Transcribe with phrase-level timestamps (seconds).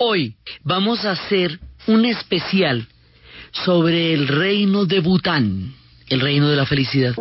[0.00, 1.58] Hoy vamos a hacer
[1.88, 2.86] un especial
[3.50, 5.74] sobre el reino de Bután,
[6.08, 7.14] el reino de la felicidad.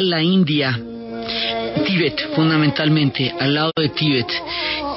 [0.00, 0.78] La India,
[1.86, 4.26] Tíbet fundamentalmente, al lado de Tíbet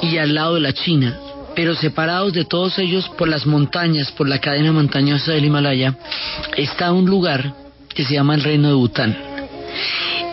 [0.01, 1.17] y al lado de la China,
[1.55, 5.95] pero separados de todos ellos por las montañas, por la cadena montañosa del Himalaya,
[6.57, 7.53] está un lugar
[7.93, 9.17] que se llama el reino de Bután.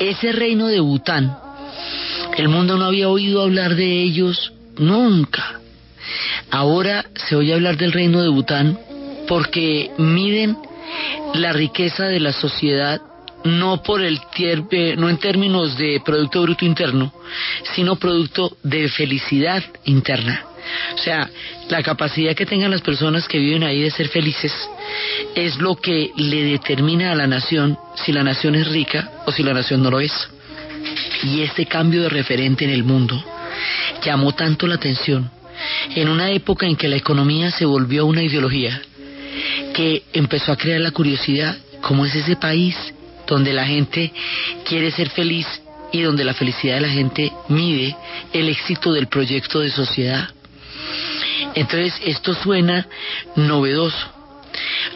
[0.00, 1.37] Ese reino de Bután,
[2.37, 5.60] el mundo no había oído hablar de ellos nunca.
[6.50, 8.78] Ahora se oye hablar del reino de Bután
[9.26, 10.56] porque miden
[11.34, 13.00] la riqueza de la sociedad
[13.46, 14.20] no por el
[14.96, 17.12] no en términos de producto bruto interno,
[17.74, 20.44] sino producto de felicidad interna.
[20.94, 21.30] O sea,
[21.68, 24.52] la capacidad que tengan las personas que viven ahí de ser felices
[25.34, 29.42] es lo que le determina a la nación si la nación es rica o si
[29.42, 30.12] la nación no lo es.
[31.22, 33.22] Y este cambio de referente en el mundo
[34.04, 35.30] llamó tanto la atención
[35.94, 38.80] en una época en que la economía se volvió una ideología
[39.74, 42.76] que empezó a crear la curiosidad, ¿cómo es ese país
[43.26, 44.12] donde la gente
[44.64, 45.47] quiere ser feliz
[45.92, 47.97] y donde la felicidad de la gente mide
[48.32, 50.28] el éxito del proyecto de sociedad?
[51.54, 52.87] Entonces, esto suena
[53.34, 54.12] novedoso.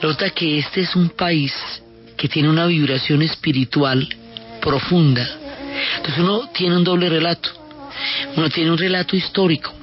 [0.03, 1.53] Nota que este es un país
[2.17, 4.09] que tiene una vibración espiritual
[4.61, 5.27] profunda.
[5.97, 7.51] Entonces uno tiene un doble relato.
[8.37, 9.80] Uno tiene un relato histórico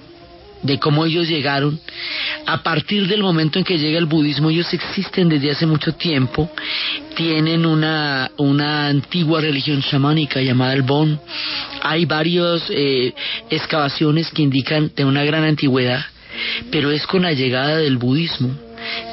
[0.63, 1.79] de cómo ellos llegaron.
[2.45, 6.49] A partir del momento en que llega el budismo, ellos existen desde hace mucho tiempo,
[7.15, 11.19] tienen una, una antigua religión chamánica llamada el Bon.
[11.81, 13.13] Hay varias eh,
[13.49, 16.05] excavaciones que indican de una gran antigüedad,
[16.71, 18.49] pero es con la llegada del budismo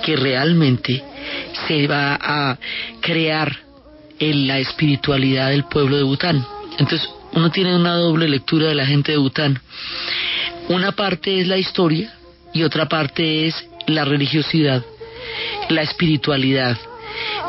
[0.04, 1.02] que realmente
[1.66, 2.58] se va a
[3.00, 3.56] crear
[4.18, 6.44] en la espiritualidad del pueblo de Bután.
[6.78, 9.60] Entonces, uno tiene una doble lectura de la gente de Bután.
[10.68, 12.14] Una parte es la historia
[12.52, 14.82] y otra parte es la religiosidad,
[15.68, 16.78] la espiritualidad.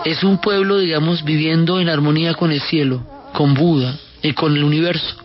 [0.04, 4.64] Es un pueblo, digamos, viviendo en armonía con el cielo, con Buda y con el
[4.64, 5.16] universo.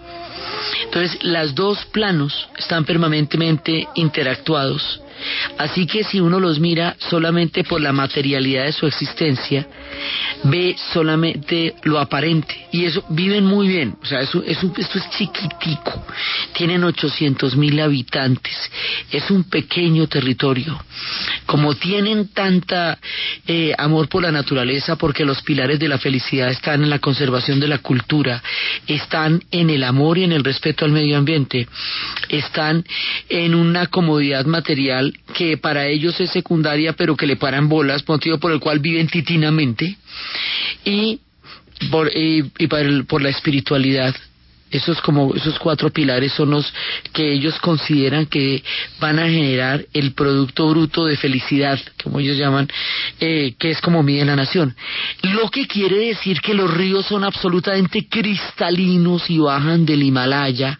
[0.85, 5.01] Entonces, los dos planos están permanentemente interactuados
[5.59, 9.67] Así que si uno los mira solamente por la materialidad de su existencia,
[10.45, 12.69] ve solamente lo aparente.
[12.73, 13.97] Y eso, viven muy bien.
[14.03, 16.05] O sea, esto es chiquitico.
[16.55, 18.71] Tienen 800 mil habitantes.
[19.11, 20.81] Es un pequeño territorio
[21.47, 22.99] como tienen tanta
[23.47, 27.59] eh, amor por la naturaleza, porque los pilares de la felicidad están en la conservación
[27.59, 28.43] de la cultura,
[28.87, 31.67] están en el amor y en el respeto al medio ambiente,
[32.29, 32.85] están
[33.29, 38.39] en una comodidad material que para ellos es secundaria, pero que le paran bolas, motivo
[38.39, 39.97] por el cual viven titinamente,
[40.85, 41.21] y
[41.91, 42.43] por, y,
[43.07, 44.15] por la espiritualidad
[44.71, 46.73] esos como esos cuatro pilares son los
[47.13, 48.63] que ellos consideran que
[49.01, 52.69] van a generar el producto bruto de felicidad, como ellos llaman,
[53.19, 54.75] eh, que es como mide la nación.
[55.23, 60.79] Lo que quiere decir que los ríos son absolutamente cristalinos y bajan del Himalaya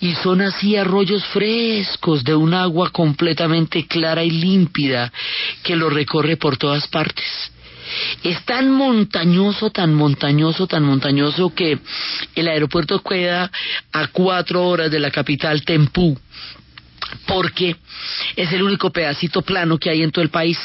[0.00, 5.12] y son así arroyos frescos de un agua completamente clara y límpida
[5.62, 7.52] que lo recorre por todas partes.
[8.22, 11.78] Es tan montañoso, tan montañoso, tan montañoso que
[12.34, 13.50] el aeropuerto queda
[13.92, 16.18] a cuatro horas de la capital Tempú,
[17.26, 17.76] porque
[18.36, 20.58] es el único pedacito plano que hay en todo el país.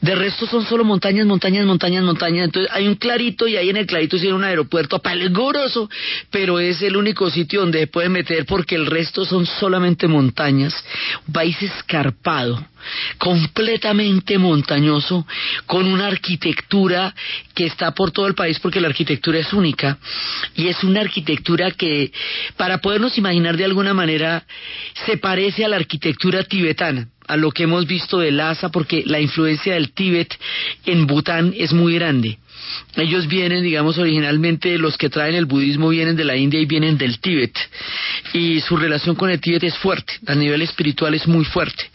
[0.00, 2.44] De resto son solo montañas, montañas, montañas, montañas.
[2.44, 5.88] Entonces hay un clarito y ahí en el clarito tiene un aeropuerto peligroso,
[6.30, 10.74] pero es el único sitio donde se puede meter porque el resto son solamente montañas.
[11.26, 12.62] Un país escarpado,
[13.18, 15.26] completamente montañoso,
[15.66, 17.14] con una arquitectura
[17.54, 19.98] que está por todo el país porque la arquitectura es única
[20.54, 22.12] y es una arquitectura que,
[22.56, 24.44] para podernos imaginar de alguna manera,
[25.06, 29.20] se parece a la arquitectura tibetana a lo que hemos visto de Lhasa, porque la
[29.20, 30.36] influencia del Tíbet
[30.84, 32.38] en Bután es muy grande.
[32.96, 36.98] Ellos vienen, digamos, originalmente los que traen el budismo vienen de la India y vienen
[36.98, 37.56] del Tíbet.
[38.32, 41.90] Y su relación con el Tíbet es fuerte, a nivel espiritual es muy fuerte.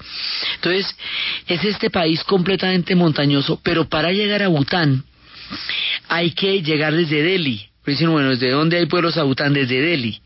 [0.56, 0.96] Entonces,
[1.48, 5.04] es este país completamente montañoso, pero para llegar a Bután
[6.08, 7.68] hay que llegar desde Delhi.
[7.86, 9.54] Dicen, bueno, ¿desde dónde hay pueblos a Bután?
[9.54, 10.20] Desde Delhi.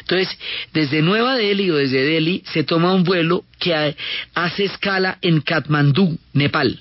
[0.00, 0.36] Entonces,
[0.72, 3.94] desde Nueva Delhi o desde Delhi se toma un vuelo que
[4.34, 6.80] hace escala en Katmandú, Nepal.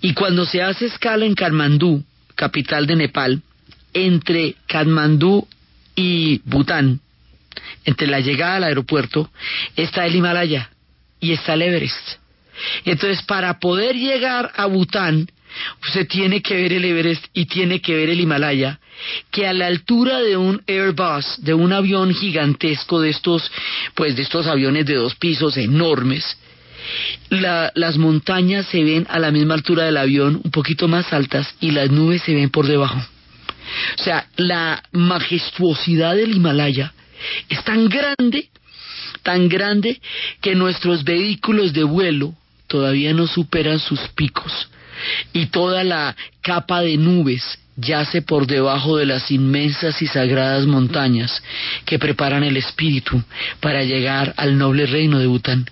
[0.00, 3.42] Y cuando se hace escala en Katmandú, capital de Nepal,
[3.92, 5.46] entre Katmandú
[5.94, 7.00] y Bután,
[7.84, 9.30] entre la llegada al aeropuerto,
[9.74, 10.70] está el Himalaya
[11.20, 12.18] y está el Everest.
[12.84, 15.28] Entonces, para poder llegar a Bután,
[15.82, 18.78] usted tiene que ver el Everest y tiene que ver el Himalaya,
[19.30, 23.50] que a la altura de un Airbus, de un avión gigantesco de estos,
[23.94, 26.36] pues de estos aviones de dos pisos enormes,
[27.30, 31.70] las montañas se ven a la misma altura del avión, un poquito más altas, y
[31.70, 32.98] las nubes se ven por debajo.
[33.98, 36.92] O sea, la majestuosidad del Himalaya
[37.48, 38.48] es tan grande,
[39.22, 40.00] tan grande,
[40.40, 42.34] que nuestros vehículos de vuelo
[42.68, 44.68] todavía no superan sus picos
[45.32, 51.42] y toda la capa de nubes yace por debajo de las inmensas y sagradas montañas
[51.84, 53.22] que preparan el espíritu
[53.60, 55.66] para llegar al noble reino de Bután.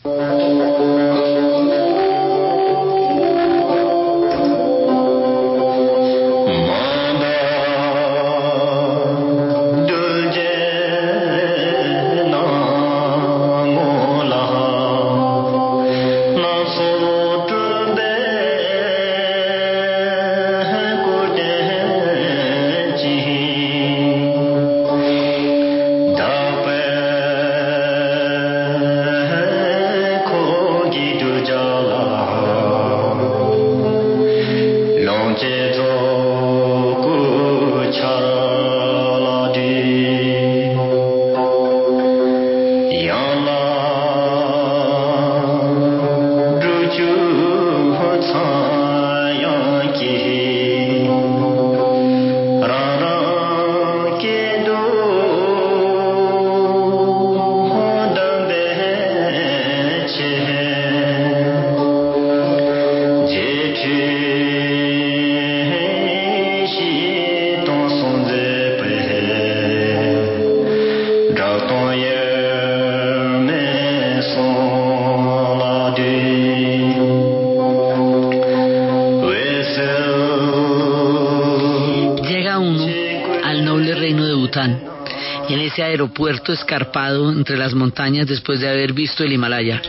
[85.94, 89.80] Aeropuerto escarpado entre las montañas después de haber visto el Himalaya.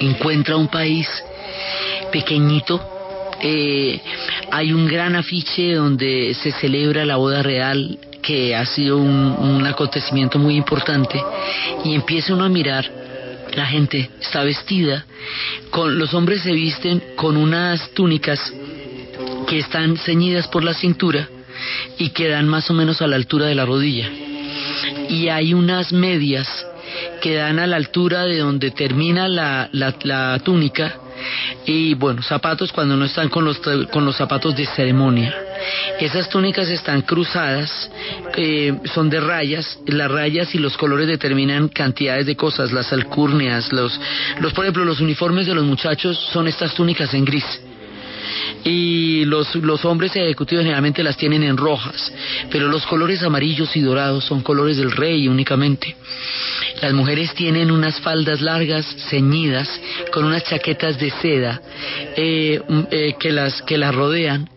[0.00, 1.08] Encuentra un país
[2.10, 2.80] pequeñito.
[3.40, 4.00] Eh,
[4.50, 10.38] hay un gran afiche donde se celebra la boda real que ha sido un, acontecimiento
[10.38, 11.20] muy importante
[11.84, 12.90] y empieza uno a mirar
[13.54, 15.04] la gente está vestida
[15.70, 18.40] con los hombres se visten con unas túnicas
[19.46, 21.28] que están ceñidas por la cintura
[21.98, 24.08] y que dan más o menos a la altura de la rodilla
[25.08, 26.48] y hay unas medias
[27.20, 30.94] que dan a la altura de donde termina la, la, túnica
[31.64, 33.58] y bueno, zapatos cuando no están con los,
[33.90, 35.34] con los zapatos de ceremonia.
[35.98, 37.90] Esas túnicas están cruzadas,
[38.36, 43.72] eh, son de rayas, las rayas y los colores determinan cantidades de cosas, las alcurnias,
[43.72, 43.98] los,
[44.40, 47.44] los por ejemplo, los uniformes de los muchachos son estas túnicas en gris
[48.64, 52.12] y los, los hombres ejecutivos generalmente las tienen en rojas,
[52.50, 55.94] pero los colores amarillos y dorados son colores del rey únicamente.
[56.80, 59.68] Las mujeres tienen unas faldas largas, ceñidas,
[60.12, 61.60] con unas chaquetas de seda
[62.16, 64.48] eh, mm, eh, que, las, que las rodean.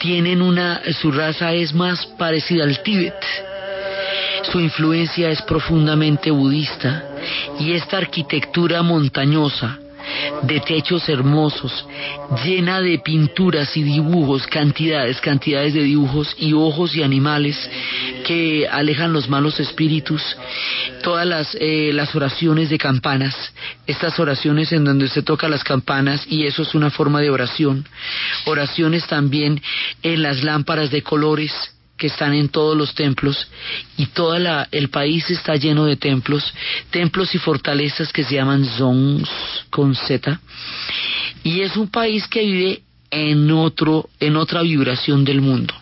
[0.00, 3.14] Tienen una, su raza es más parecida al Tíbet.
[4.52, 7.04] Su influencia es profundamente budista
[7.58, 9.80] y esta arquitectura montañosa
[10.42, 11.86] de techos hermosos,
[12.44, 17.56] llena de pinturas y dibujos, cantidades, cantidades de dibujos y ojos y animales
[18.24, 20.22] que alejan los malos espíritus,
[21.02, 23.34] todas las, eh, las oraciones de campanas,
[23.86, 27.86] estas oraciones en donde se toca las campanas y eso es una forma de oración,
[28.46, 29.60] oraciones también
[30.02, 31.52] en las lámparas de colores,
[31.96, 33.48] que están en todos los templos
[33.96, 34.36] y todo
[34.70, 36.52] el país está lleno de templos,
[36.90, 39.28] templos y fortalezas que se llaman zones
[39.70, 40.40] con Z
[41.42, 45.74] y es un país que vive en otro en otra vibración del mundo.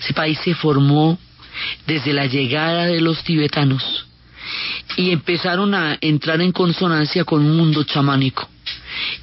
[0.00, 1.18] Ese país se formó
[1.86, 4.06] desde la llegada de los tibetanos
[4.96, 8.48] y empezaron a entrar en consonancia con un mundo chamánico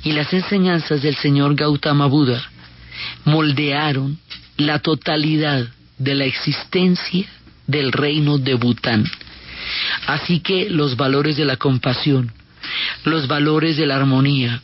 [0.03, 2.43] y las enseñanzas del señor Gautama Buda
[3.25, 4.19] moldearon
[4.57, 5.67] la totalidad
[6.03, 7.25] de la existencia
[7.65, 9.09] del reino de Bután.
[10.07, 12.31] Así que los valores de la compasión,
[13.05, 14.61] los valores de la armonía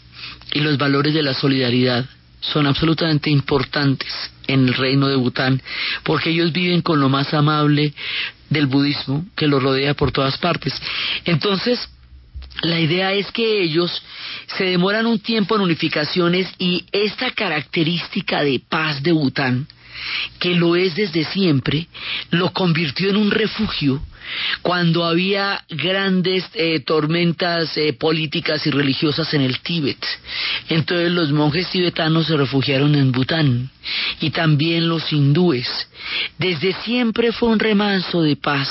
[0.54, 2.06] y los valores de la solidaridad
[2.42, 4.10] son absolutamente importantes
[4.48, 5.62] en el reino de Bután,
[6.04, 7.94] porque ellos viven con lo más amable
[8.50, 10.74] del budismo que lo rodea por todas partes.
[11.26, 11.88] Entonces,
[12.64, 14.02] la idea es que ellos
[14.58, 19.68] se demoran un tiempo en unificaciones y esta característica de paz de Bután
[20.40, 21.88] que lo es desde siempre,
[22.32, 24.02] lo convirtió en un refugio
[24.62, 30.04] cuando había grandes eh, tormentas eh, políticas y religiosas en el Tíbet.
[30.70, 33.70] Entonces los monjes tibetanos se refugiaron en Bután
[34.22, 35.68] y también los hindúes.
[36.38, 38.70] Desde siempre fue un remanso de paz,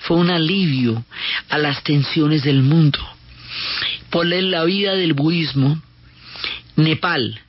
[0.00, 1.04] fue un alivio
[1.48, 2.98] a las tensiones del mundo.
[4.10, 5.80] Por la vida del budismo,
[6.76, 7.40] Nepal,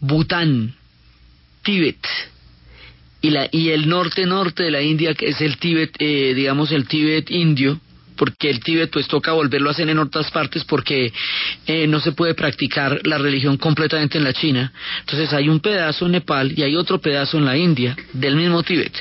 [0.00, 0.74] Bután,
[1.62, 2.04] Tíbet,
[3.24, 6.86] y, la, y el norte-norte de la India, que es el Tíbet, eh, digamos el
[6.86, 7.80] Tíbet indio,
[8.16, 11.10] porque el Tíbet pues toca volverlo a hacer en otras partes porque
[11.66, 14.70] eh, no se puede practicar la religión completamente en la China.
[15.00, 18.62] Entonces hay un pedazo en Nepal y hay otro pedazo en la India del mismo
[18.62, 18.92] Tíbet.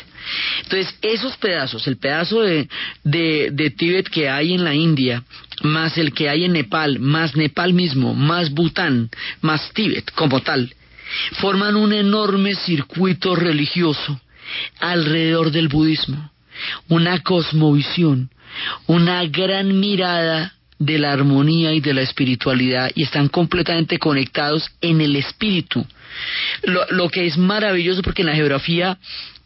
[0.63, 2.69] Entonces esos pedazos, el pedazo de,
[3.03, 5.21] de, de Tíbet que hay en la India,
[5.63, 9.09] más el que hay en Nepal, más Nepal mismo, más Bután,
[9.41, 10.73] más Tíbet como tal,
[11.39, 14.19] forman un enorme circuito religioso
[14.79, 16.31] alrededor del budismo,
[16.89, 18.29] una cosmovisión,
[18.87, 25.01] una gran mirada de la armonía y de la espiritualidad y están completamente conectados en
[25.01, 25.85] el espíritu.
[26.63, 28.97] Lo, que es maravilloso porque en la geografía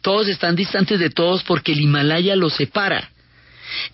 [0.02, 3.10] todos están distantes de todos porque el Himalaya los separa.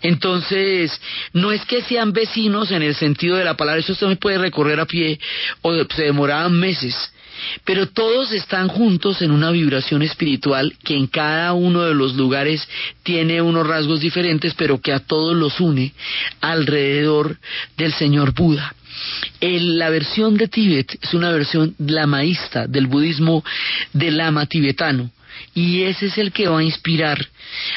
[0.02, 1.00] Entonces,
[1.33, 4.78] no es que sean vecinos en el sentido de la palabra, eso me puede recorrer
[4.78, 5.19] a pie
[5.62, 6.95] o se demoraban meses,
[7.64, 12.66] pero todos están juntos en una vibración espiritual que en cada uno de los lugares
[13.02, 15.92] tiene unos rasgos diferentes, pero que a todos los une
[16.40, 17.38] alrededor
[17.76, 18.74] del Señor Buda.
[19.40, 23.44] la versión de Tíbet es una versión lamaísta del budismo
[23.92, 25.10] del lama tibetano
[25.54, 27.26] y ese es el que va a inspirar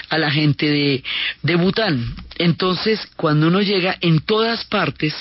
[0.09, 1.03] a la gente de,
[1.43, 2.15] de Bután.
[2.37, 5.13] Entonces, cuando uno llega en todas partes,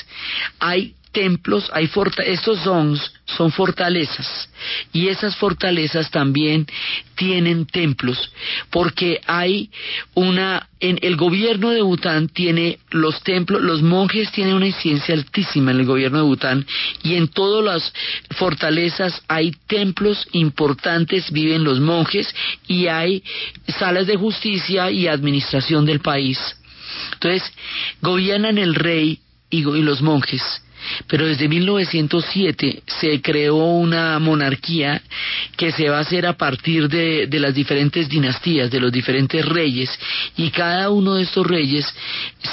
[0.58, 1.88] hay templos, hay
[2.26, 4.50] estos zones son fortalezas
[4.92, 6.66] y esas fortalezas también
[7.14, 8.30] tienen templos
[8.70, 9.70] porque hay
[10.12, 15.70] una en el gobierno de Bután tiene los templos, los monjes tienen una incidencia altísima
[15.70, 16.66] en el gobierno de Bután
[17.02, 17.92] y en todas las
[18.36, 22.28] fortalezas hay templos importantes, viven los monjes
[22.68, 23.24] y hay
[23.78, 26.38] salas de justicia y administración del país.
[27.14, 27.42] Entonces,
[28.02, 30.42] gobiernan el rey y los monjes
[31.06, 35.02] pero desde 1907 se creó una monarquía
[35.56, 39.90] que se va a hacer a partir de, las diferentes dinastías, de los diferentes reyes,
[40.36, 41.86] y cada uno de estos reyes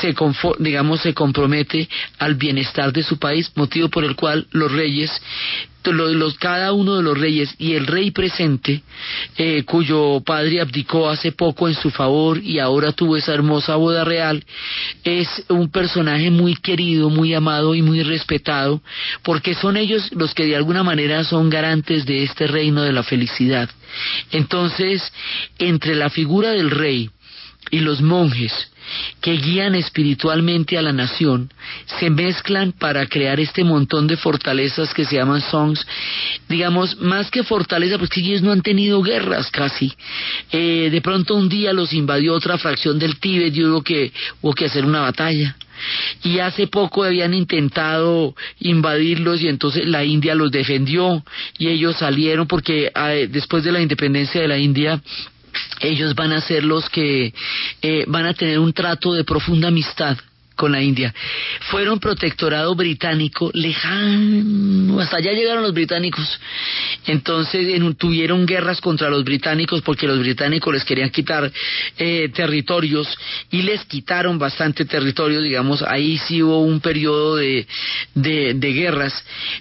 [0.02, 0.14] se,
[0.60, 1.88] digamos, se compromete
[2.20, 5.12] al bienestar de su país, motivo por el cual los reyes
[5.92, 8.84] los, cada uno de los reyes y el rey presente,
[9.38, 14.04] eh, cuyo padre abdicó hace poco en su favor y ahora tuvo esa hermosa boda
[14.04, 14.44] real,
[15.04, 18.82] es un personaje muy querido, muy amado y muy respetado,
[19.24, 23.04] porque son ellos los que de alguna manera son garantes de este reino de la
[23.04, 23.70] felicidad.
[24.32, 25.12] Entonces,
[25.60, 27.10] entre la figura del rey
[27.74, 28.54] y los monjes,
[29.20, 31.52] que guían espiritualmente a la nación
[32.00, 35.84] se mezclan para crear este montón de fortalezas que se llaman songs.
[36.48, 39.92] Digamos, más que fortaleza, pues que ellos no han tenido guerras casi.
[40.52, 44.12] Eh, de pronto un día los invadió otra fracción del Tíbet y hubo que,
[44.44, 45.56] hubo que hacer una batalla
[46.24, 51.24] y hace poco habían intentado invadirlos y entonces la India los defendió
[51.58, 55.02] y ellos salieron porque eh, después de la independencia de la India
[55.80, 57.34] ellos van a ser los que
[57.82, 60.18] eh, van a tener un trato de profunda amistad
[60.56, 61.14] con la India.
[61.72, 66.40] Fueron protectorado británico lejano, hasta allá llegaron los británicos.
[67.06, 71.52] Entonces tuvieron guerras contra los británicos porque los británicos les querían quitar
[71.98, 73.08] eh, territorios
[73.52, 77.68] y les quitaron bastante territorio, digamos, ahí sí hubo un periodo de,
[78.14, 79.14] de, guerras,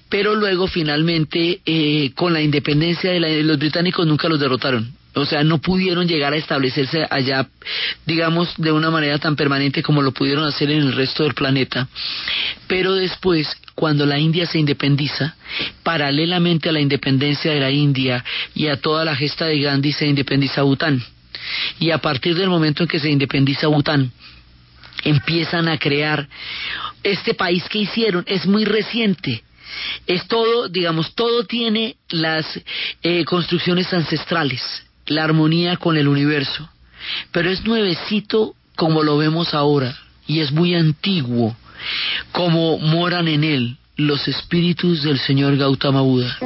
[0.08, 5.44] pero luego finalmente eh, con la independencia de los británicos nunca los derrotaron o sea,
[5.44, 7.46] no pudieron llegar a establecerse allá,
[8.06, 11.86] digamos, de una manera tan permanente como lo pudieron hacer en el resto del planeta.
[12.66, 15.36] Pero después, cuando la India se independiza,
[15.82, 20.06] paralelamente a la independencia de la India y a toda la gesta de Gandhi, se
[20.06, 21.02] independiza Bután.
[21.78, 24.10] Y a partir del momento en que se independiza Bután,
[25.04, 26.26] empiezan a crear
[27.02, 29.42] este país que hicieron, es muy reciente,
[30.06, 32.46] es todo, digamos, todo tiene las
[33.02, 34.62] eh, construcciones ancestrales
[35.06, 36.68] la armonía con el universo,
[37.30, 41.56] pero es nuevecito como lo vemos ahora y es muy antiguo
[42.30, 46.38] como moran en él los espíritus del señor Gautama Buda.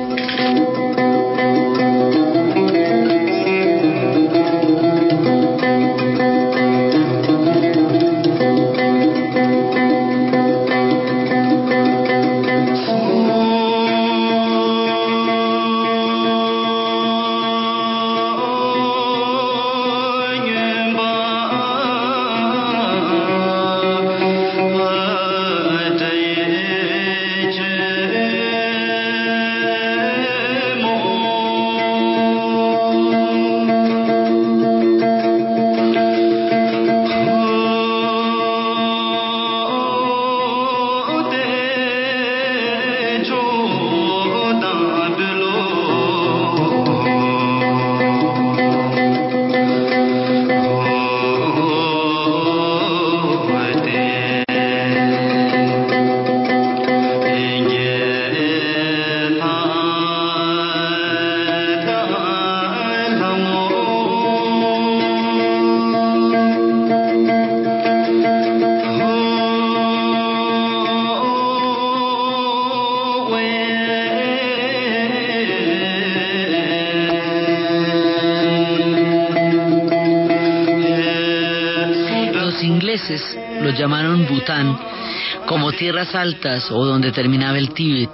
[85.46, 88.10] Como tierras altas o donde terminaba el Tíbet.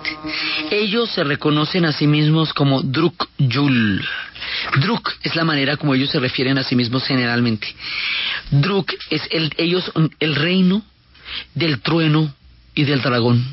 [0.70, 4.04] Ellos se reconocen a sí mismos como Druk Yul.
[4.80, 7.74] Druk es la manera como ellos se refieren a sí mismos generalmente.
[8.50, 10.82] Druk es el, ellos el reino
[11.54, 12.34] del trueno
[12.74, 13.44] y del dragón.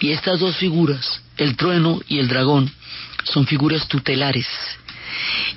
[0.00, 2.70] Y estas dos figuras, el trueno y el dragón,
[3.24, 4.46] son figuras tutelares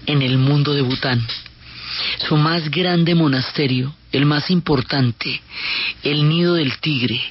[0.05, 1.25] en el mundo de Bután.
[2.27, 5.41] Su más grande monasterio, el más importante,
[6.03, 7.21] el nido del tigre,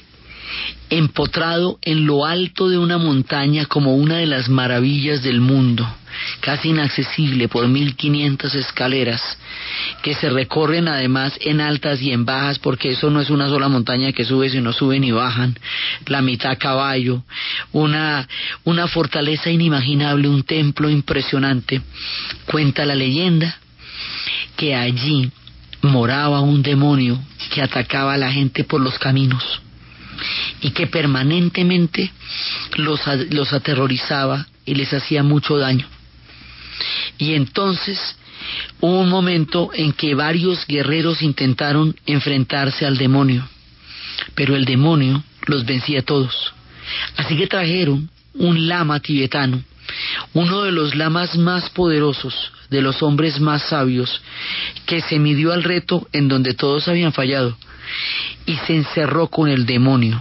[0.89, 5.87] empotrado en lo alto de una montaña como una de las maravillas del mundo,
[6.41, 9.21] casi inaccesible por mil quinientas escaleras,
[10.03, 13.69] que se recorren además en altas y en bajas, porque eso no es una sola
[13.69, 15.57] montaña que sube, sino suben y bajan,
[16.05, 17.23] la mitad a caballo,
[17.71, 18.27] una,
[18.63, 21.81] una fortaleza inimaginable, un templo impresionante.
[22.45, 23.57] Cuenta la leyenda
[24.55, 25.31] que allí
[25.81, 27.19] moraba un demonio
[27.51, 29.61] que atacaba a la gente por los caminos
[30.61, 32.11] y que permanentemente
[32.77, 35.87] los, los aterrorizaba y les hacía mucho daño.
[37.17, 37.99] Y entonces
[38.79, 43.47] hubo un momento en que varios guerreros intentaron enfrentarse al demonio,
[44.35, 46.53] pero el demonio los vencía todos.
[47.17, 49.61] Así que trajeron un lama tibetano,
[50.33, 54.21] uno de los lamas más poderosos, de los hombres más sabios,
[54.85, 57.55] que se midió al reto en donde todos habían fallado
[58.45, 60.19] y se encerró con el demonio,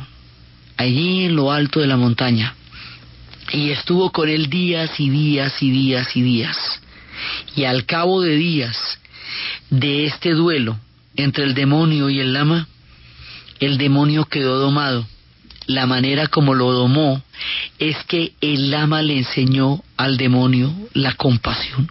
[0.76, 2.54] allí en lo alto de la montaña.
[3.52, 6.56] y estuvo con él días y días y días y días.
[7.54, 8.76] Y al cabo de días
[9.68, 10.78] de este duelo
[11.16, 12.68] entre el demonio y el lama,
[13.60, 15.06] el demonio quedó domado.
[15.66, 17.22] La manera como lo domó
[17.78, 21.90] es que el lama le enseñó al demonio la compasión.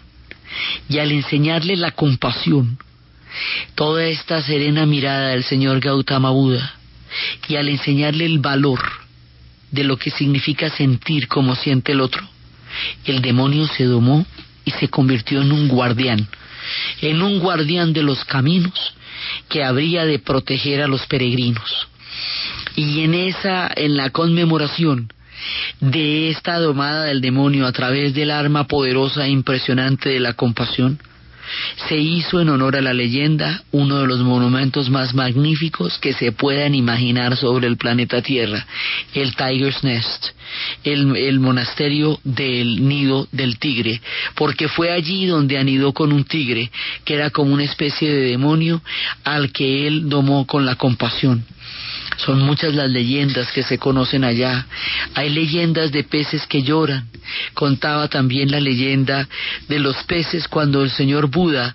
[0.88, 2.78] Y al enseñarle la compasión,
[3.74, 6.74] toda esta serena mirada del señor Gautama Buda,
[7.48, 8.80] y al enseñarle el valor
[9.70, 12.22] de lo que significa sentir como siente el otro,
[13.04, 14.24] el demonio se domó
[14.64, 16.26] y se convirtió en un guardián,
[17.00, 18.94] en un guardián de los caminos
[19.48, 21.88] que habría de proteger a los peregrinos.
[22.76, 25.12] Y en esa, en la conmemoración
[25.80, 30.98] de esta domada del demonio a través del arma poderosa e impresionante de la compasión,
[31.88, 36.32] se hizo en honor a la leyenda uno de los monumentos más magníficos que se
[36.32, 38.66] puedan imaginar sobre el planeta Tierra,
[39.14, 40.28] el Tiger's Nest,
[40.84, 44.00] el, el, monasterio del nido del tigre,
[44.34, 46.70] porque fue allí donde anidó con un tigre,
[47.04, 48.82] que era como una especie de demonio
[49.24, 51.44] al que él domó con la compasión.
[52.16, 54.66] Son muchas las leyendas que se conocen allá.
[55.14, 57.08] Hay leyendas de peces que lloran.
[57.54, 59.28] Contaba también la leyenda
[59.68, 61.74] de los peces cuando el señor Buda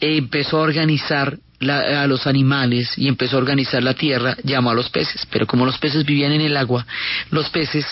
[0.00, 4.90] empezó a organizar a los animales y empezó a organizar la tierra, llamó a los
[4.90, 5.26] peces.
[5.30, 6.86] Pero como los peces vivían en el agua,
[7.30, 7.86] los peces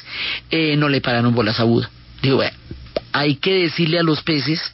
[0.50, 1.90] eh, no le pararon bolas a Buda.
[2.22, 2.42] Digo,
[3.12, 4.72] hay que decirle a los peces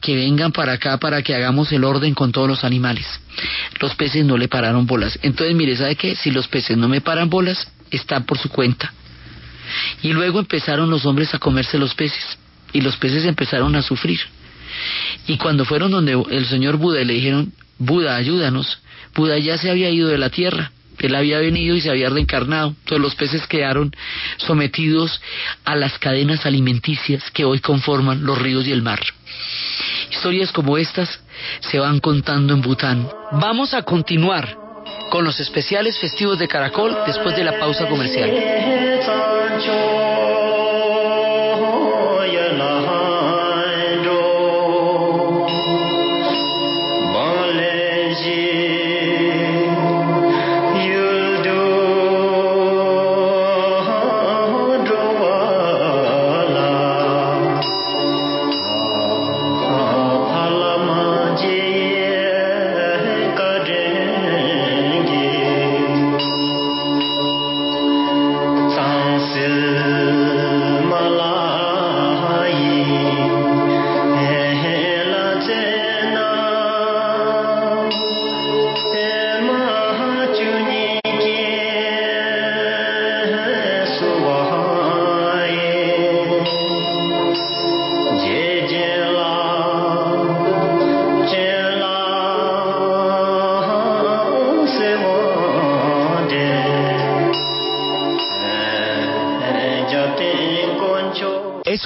[0.00, 3.06] que, vengan para acá para que hagamos el orden con todos los animales.
[3.80, 5.18] Los peces no le pararon bolas.
[5.22, 6.16] Entonces, mire, ¿sabe qué?
[6.16, 8.92] Si los peces no me paran bolas, están por su cuenta.
[10.02, 12.38] Y luego empezaron los hombres a comerse los peces.
[12.72, 14.20] Y los peces empezaron a sufrir.
[15.28, 18.78] Y cuando fueron donde el señor Buda le dijeron, Buda, ayúdanos,
[19.14, 20.72] Buda ya se había ido de la tierra.
[20.98, 22.68] Él había venido y se había reencarnado.
[22.68, 23.92] Entonces los peces quedaron
[24.36, 25.20] sometidos
[25.64, 29.00] a las cadenas alimenticias que hoy conforman los ríos y el mar.
[30.10, 31.20] Historias como estas
[31.60, 33.08] se van contando en Bután.
[33.32, 34.56] Vamos a continuar
[35.10, 38.30] con los especiales festivos de Caracol después de la pausa comercial.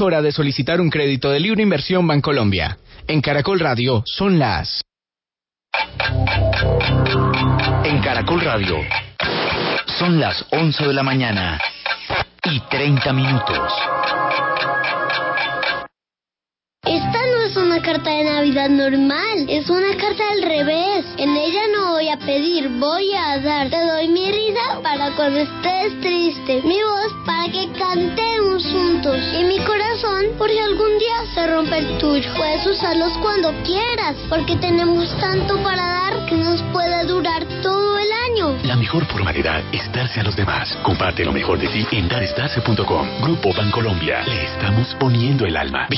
[0.00, 2.78] Hora de solicitar un crédito de libre inversión Bancolombia.
[3.06, 4.82] En Caracol Radio son las...
[7.84, 8.76] En Caracol Radio
[9.98, 11.60] son las 11 de la mañana
[12.44, 13.72] y 30 minutos.
[18.50, 21.04] Normal, es una carta al revés.
[21.18, 23.70] En ella no voy a pedir, voy a dar.
[23.70, 29.44] Te doy mi risa para cuando estés triste, mi voz para que cantemos juntos y
[29.44, 32.28] mi corazón por si algún día se rompe el tuyo.
[32.36, 37.79] Puedes usarlos cuando quieras, porque tenemos tanto para dar que nos puede durar todo.
[38.70, 40.78] La mejor forma de dar es darse a los demás.
[40.84, 43.20] Comparte lo mejor de ti en darestarse.com.
[43.20, 44.22] Grupo Bancolombia.
[44.24, 45.88] Le estamos poniendo el alma.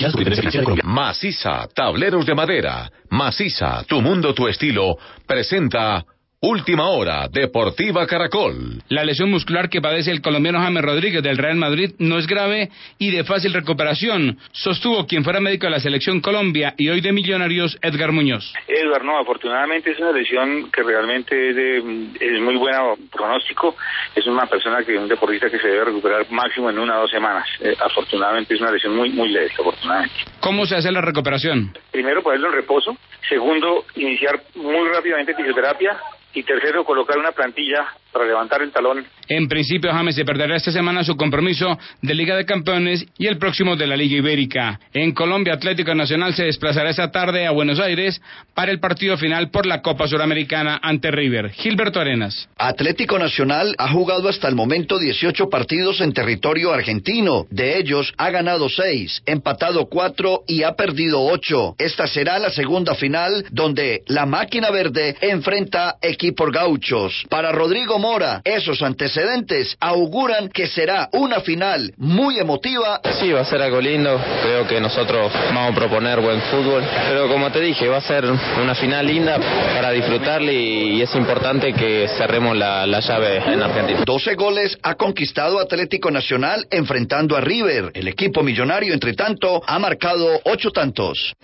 [0.83, 2.91] Maciza, tableros de madera.
[3.11, 4.97] Maciza, tu mundo, tu estilo.
[5.27, 6.03] Presenta
[6.45, 8.83] Última hora, Deportiva Caracol.
[8.89, 12.69] La lesión muscular que padece el colombiano James Rodríguez del Real Madrid no es grave
[12.99, 17.13] y de fácil recuperación, sostuvo quien fuera médico de la selección Colombia y hoy de
[17.13, 18.53] Millonarios, Edgar Muñoz.
[18.67, 21.77] Edgar, no, afortunadamente es una lesión que realmente es, de,
[22.19, 22.81] es muy buena
[23.13, 23.77] pronóstico.
[24.13, 27.11] Es una persona que, un deportista que se debe recuperar máximo en una o dos
[27.13, 27.47] semanas.
[27.61, 30.17] Eh, afortunadamente es una lesión muy, muy leve, afortunadamente.
[30.41, 31.73] ¿Cómo se hace la recuperación?
[31.93, 32.97] Primero, ponerlo en reposo.
[33.29, 35.97] Segundo, iniciar muy rápidamente fisioterapia
[36.35, 39.05] y tercero, colocar una plantilla para levantar el talón.
[39.29, 43.39] En principio, James se perderá esta semana su compromiso de Liga de Campeones y el
[43.39, 44.79] próximo de la Liga Ibérica.
[44.93, 48.21] En Colombia, Atlético Nacional se desplazará esta tarde a Buenos Aires
[48.55, 51.51] para el partido final por la Copa Suramericana ante River.
[51.51, 52.49] Gilberto Arenas.
[52.59, 57.47] Atlético Nacional ha jugado hasta el momento 18 partidos en territorio argentino.
[57.51, 61.77] De ellos ha ganado 6, empatado 4 y ha perdido 8.
[61.79, 67.25] Esta será la segunda final donde la máquina verde enfrenta equipos gauchos.
[67.29, 73.01] Para Rodrigo Mora, esos antecedentes auguran que será una final muy emotiva.
[73.21, 74.21] Sí, va a ser algo lindo.
[74.43, 76.83] Creo que nosotros vamos a proponer buen fútbol.
[77.09, 78.25] Pero como te dije, va a ser
[78.61, 79.39] una final linda
[79.73, 84.01] para disfrutarle y es importante que cerremos la, la llave en Argentina.
[84.05, 87.93] 12 goles ha conquistado Atlético Nacional enfrentando a River.
[87.95, 91.35] El equipo millonario, entre tanto, ha marcado 8 tantos.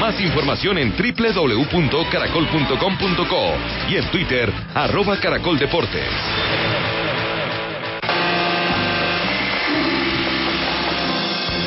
[0.00, 3.52] Más información en www.caracol.com.co
[3.88, 5.60] y en Twitter, arroba Caracol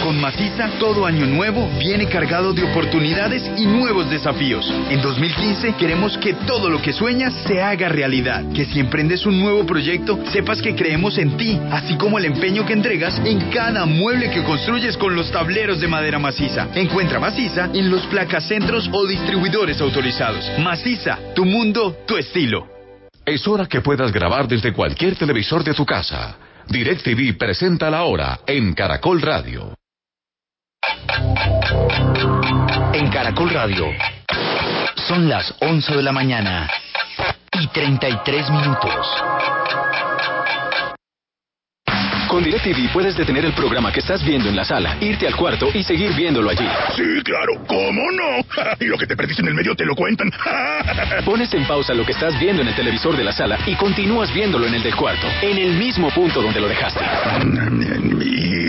[0.04, 4.68] Con Maciza, todo año nuevo viene cargado de oportunidades y nuevos desafíos.
[4.90, 8.44] En 2015 queremos que todo lo que sueñas se haga realidad.
[8.56, 12.66] Que si emprendes un nuevo proyecto, sepas que creemos en ti, así como el empeño
[12.66, 16.68] que entregas en cada mueble que construyes con los tableros de madera maciza.
[16.74, 20.50] Encuentra Maciza en los placacentros o distribuidores autorizados.
[20.58, 22.79] Maciza, tu mundo, tu estilo.
[23.30, 26.36] Es hora que puedas grabar desde cualquier televisor de tu casa.
[26.68, 29.76] DirecTV presenta la hora en Caracol Radio.
[32.92, 33.86] En Caracol Radio
[34.96, 36.72] son las 11 de la mañana
[37.54, 39.08] y 33 minutos.
[42.40, 45.68] Con DirecTV puedes detener el programa que estás viendo en la sala, irte al cuarto
[45.74, 46.66] y seguir viéndolo allí.
[46.96, 48.76] Sí, claro, ¿cómo no?
[48.80, 50.32] y lo que te perdiste en el medio te lo cuentan.
[51.26, 54.34] Pones en pausa lo que estás viendo en el televisor de la sala y continúas
[54.34, 57.02] viéndolo en el del cuarto, en el mismo punto donde lo dejaste.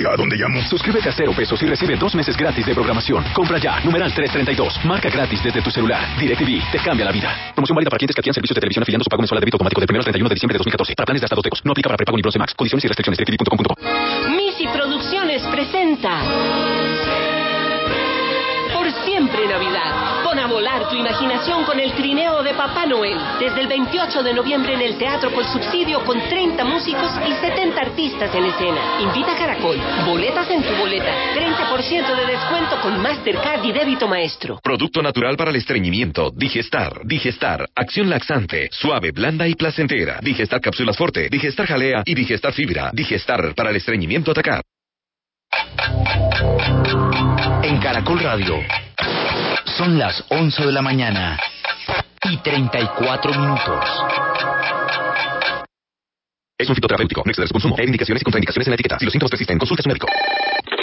[0.01, 0.63] ¿Y a dónde llamo?
[0.63, 3.23] Suscríbete a cero pesos y recibe dos meses gratis de programación.
[3.35, 4.83] Compra ya, numeral 332.
[4.87, 6.17] Marca gratis desde tu celular.
[6.19, 7.53] DirecTV te cambia la vida.
[7.53, 9.57] Promoción válida para clientes que adquieran servicios de televisión afiliando su pago mensual de débito
[9.57, 10.95] automático del 1 al 31 de diciembre de 2014.
[10.97, 11.61] Para planes de hasta dos.
[11.65, 12.55] No aplica para prepago ni bronce max.
[12.55, 13.19] Condiciones y restricciones.
[13.19, 13.75] DirecTV.com.co.
[14.33, 16.90] Misi Producciones presenta
[19.21, 20.25] siempre Navidad.
[20.25, 23.19] Pon a volar tu imaginación con el trineo de Papá Noel.
[23.39, 27.81] Desde el 28 de noviembre en el Teatro con Subsidio con 30 músicos y 70
[27.81, 28.81] artistas en escena.
[29.01, 29.77] Invita a Caracol.
[30.07, 31.13] Boletas en tu boleta.
[31.35, 34.59] 30% de descuento con Mastercard y débito maestro.
[34.63, 36.31] Producto natural para el estreñimiento.
[36.35, 37.05] Digestar.
[37.05, 37.69] Digestar.
[37.75, 38.69] Acción laxante.
[38.73, 40.19] Suave, blanda y placentera.
[40.23, 41.29] Digestar cápsulas forte.
[41.29, 42.91] Digestar jalea y digestar fibra.
[42.95, 44.63] Digestar para el estreñimiento atacar.
[47.63, 48.61] En Caracol Radio
[49.81, 51.39] son las 11 de la mañana
[52.25, 53.85] y 34 minutos.
[56.59, 57.23] Es un fitoterapéutico.
[57.25, 57.77] No exceder su consumo.
[57.79, 58.99] Hay indicaciones y contraindicaciones en la etiqueta.
[58.99, 60.07] Si los síntomas persisten, consulte a su médico.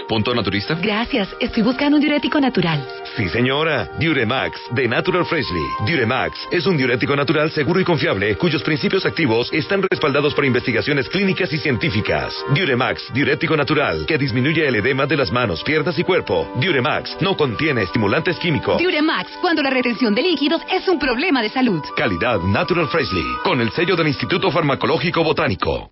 [0.07, 0.75] ¿Punto naturista?
[0.81, 2.87] Gracias, estoy buscando un diurético natural.
[3.17, 3.89] Sí, señora.
[3.99, 5.65] Diuremax, de Natural Freshly.
[5.85, 11.09] Diuremax es un diurético natural seguro y confiable, cuyos principios activos están respaldados por investigaciones
[11.09, 12.33] clínicas y científicas.
[12.53, 16.49] Diuremax, diurético natural, que disminuye el edema de las manos, piernas y cuerpo.
[16.55, 18.77] Diuremax no contiene estimulantes químicos.
[18.77, 21.83] Diuremax, cuando la retención de líquidos es un problema de salud.
[21.97, 25.91] Calidad Natural Freshly, con el sello del Instituto Farmacológico Botánico.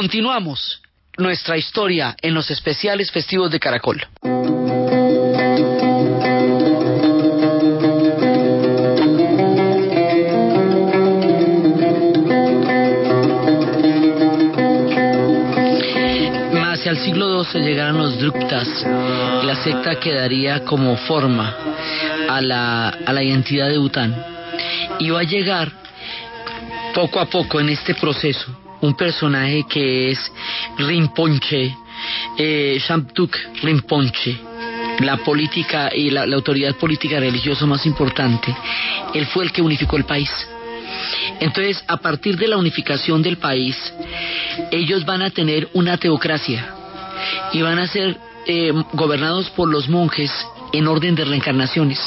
[0.00, 0.80] Continuamos
[1.18, 4.00] nuestra historia en los especiales festivos de Caracol.
[16.62, 21.54] Hacia el siglo XII llegaron los Druptas, la secta que daría como forma
[22.26, 24.16] a la, a la identidad de Bután.
[24.98, 25.70] Y va a llegar
[26.94, 30.32] poco a poco en este proceso un personaje que es
[30.78, 31.76] Rinpoche,
[32.38, 34.38] eh, Shamtuk Rinpoche,
[35.00, 38.54] la política y la, autoridad política religiosa más importante.
[39.14, 40.30] Él fue el que unificó el país.
[41.40, 43.76] Entonces, a partir de la unificación del país,
[44.70, 46.74] ellos van a tener una teocracia
[47.52, 48.16] y van a ser
[48.46, 50.30] eh, gobernados por los monjes
[50.72, 51.98] en orden de reencarnaciones.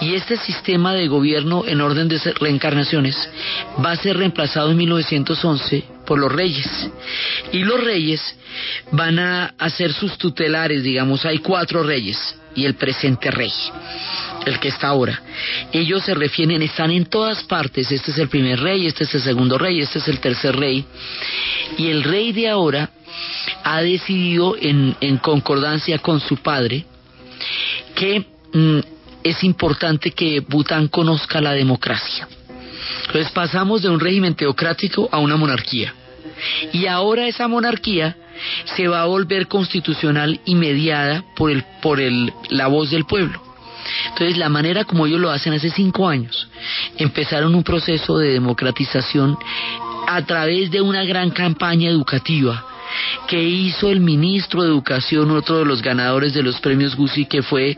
[0.00, 3.16] Y este sistema de gobierno en orden de reencarnaciones
[3.84, 6.90] va a ser reemplazado en 1911 por los reyes.
[7.52, 8.20] Y los reyes
[8.92, 12.18] van a, ser sus tutelares, digamos, hay cuatro reyes
[12.54, 13.52] y el presente rey,
[14.46, 15.22] el que está ahora.
[15.70, 19.22] Ellos se refieren, están en todas partes, este es el primer rey, este es el
[19.22, 20.84] segundo rey, este es el tercer rey.
[21.78, 22.90] Y el rey de ahora
[23.62, 26.86] ha decidido en, en concordancia con su padre
[27.94, 28.78] que mm,
[29.22, 32.28] es importante que Bután conozca la democracia.
[33.06, 35.94] Entonces pasamos de un régimen teocrático a una monarquía.
[36.72, 38.16] Y ahora esa monarquía
[38.76, 43.42] se va a volver constitucional y mediada por, el, por el, la voz del pueblo.
[44.08, 46.48] Entonces, la manera como ellos lo hacen hace cinco años,
[46.96, 49.36] empezaron un proceso de democratización
[50.06, 52.69] a través de una gran campaña educativa
[53.26, 57.42] que hizo el ministro de Educación, otro de los ganadores de los premios Guzzi, que
[57.42, 57.76] fue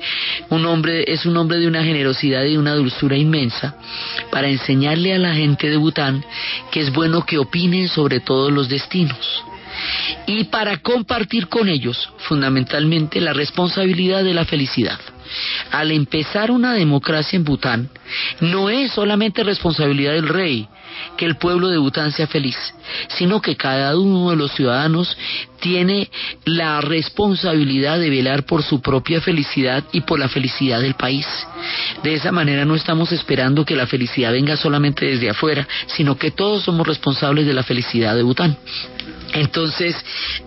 [0.51, 3.75] un hombre, es un hombre de una generosidad y una dulzura inmensa,
[4.31, 6.25] para enseñarle a la gente de Bután
[6.71, 9.45] que es bueno que opinen sobre todos los destinos
[10.27, 14.99] y para compartir con ellos fundamentalmente la responsabilidad de la felicidad.
[15.71, 17.89] Al empezar una democracia en Bután,
[18.41, 20.69] no es solamente responsabilidad del rey
[21.17, 22.57] que el pueblo de Bután sea feliz,
[23.17, 25.17] sino que cada uno de los ciudadanos
[25.61, 26.11] tiene
[26.45, 31.27] la responsabilidad de velar por su propia felicidad y por la felicidad del país.
[32.03, 36.31] De esa manera no estamos esperando que la felicidad venga solamente desde afuera, sino que
[36.33, 38.57] todos somos responsables de la felicidad de Bután.
[39.33, 39.97] Entonces,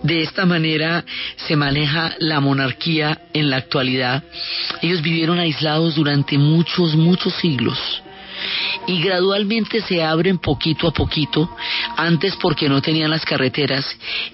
[0.02, 1.04] de esta manera
[1.36, 4.22] se maneja la monarquía en la actualidad.
[4.82, 7.78] Ellos vivieron aislados durante muchos, muchos siglos
[8.86, 11.50] y gradualmente se abren poquito a poquito,
[11.96, 13.84] antes porque no tenían las carreteras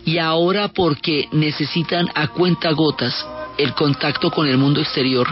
[0.05, 3.27] y ahora porque necesitan a cuenta gotas
[3.59, 5.29] el contacto con el mundo exterior,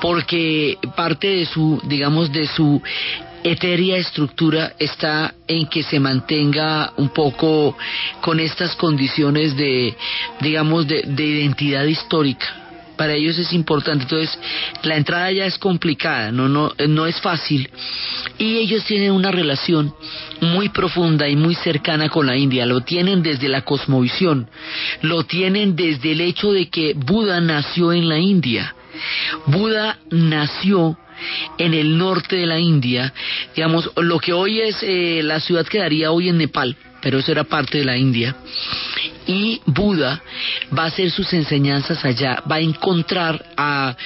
[0.00, 2.80] porque parte de su, digamos, de su
[3.44, 7.76] etérea estructura está en que se mantenga un poco
[8.20, 9.96] con estas condiciones de,
[10.40, 12.62] digamos, de, de identidad histórica
[13.02, 14.04] para ellos es importante.
[14.04, 14.38] Entonces,
[14.84, 17.68] la entrada ya es complicada, no, no, no es fácil.
[18.38, 19.92] Y ellos tienen una relación
[20.40, 22.64] muy profunda y muy cercana con la India.
[22.64, 24.48] Lo tienen desde la cosmovisión,
[25.00, 28.72] lo tienen desde el hecho de que Buda nació en la India.
[29.46, 30.96] Buda nació
[31.58, 33.12] en el norte de la India,
[33.54, 37.44] digamos, lo que hoy es eh, la ciudad quedaría hoy en Nepal, pero eso era
[37.44, 38.36] parte de la India
[39.26, 40.22] y Buda
[40.76, 43.96] va a hacer sus enseñanzas allá, va a encontrar a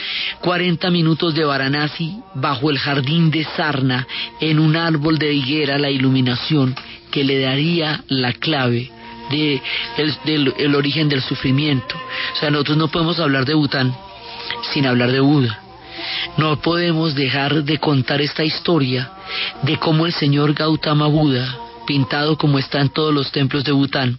[0.40, 4.06] 40 minutos de Varanasi bajo el jardín de Sarna
[4.40, 6.74] en un árbol de higuera la iluminación
[7.10, 8.90] que le daría la clave
[9.30, 9.60] de
[10.24, 11.96] del, el origen del sufrimiento.
[12.34, 13.96] O sea, nosotros no podemos hablar de Bután
[14.72, 15.65] sin hablar de Buda.
[16.36, 19.10] No podemos dejar de contar esta historia
[19.62, 24.18] de cómo el señor Gautama Buda, pintado como está en todos los templos de Bután,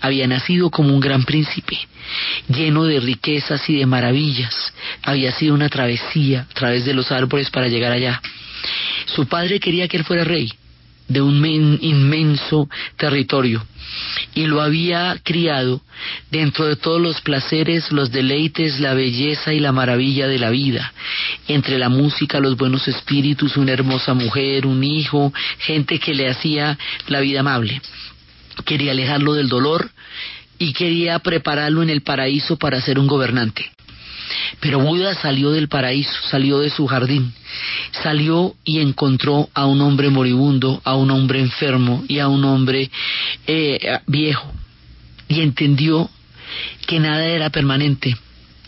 [0.00, 1.78] había nacido como un gran príncipe,
[2.48, 4.72] lleno de riquezas y de maravillas.
[5.02, 8.22] Había sido una travesía a través de los árboles para llegar allá.
[9.06, 10.52] Su padre quería que él fuera rey
[11.06, 11.44] de un
[11.80, 13.64] inmenso territorio
[14.34, 15.80] y lo había criado
[16.30, 20.92] dentro de todos los placeres, los deleites, la belleza y la maravilla de la vida,
[21.46, 26.78] entre la música, los buenos espíritus, una hermosa mujer, un hijo, gente que le hacía
[27.08, 27.80] la vida amable
[28.64, 29.90] quería alejarlo del dolor
[30.58, 33.70] y quería prepararlo en el paraíso para ser un gobernante.
[34.60, 37.32] Pero Buda salió del paraíso, salió de su jardín,
[38.02, 42.90] salió y encontró a un hombre moribundo, a un hombre enfermo y a un hombre
[43.46, 44.52] eh, viejo.
[45.28, 46.10] Y entendió
[46.86, 48.16] que nada era permanente,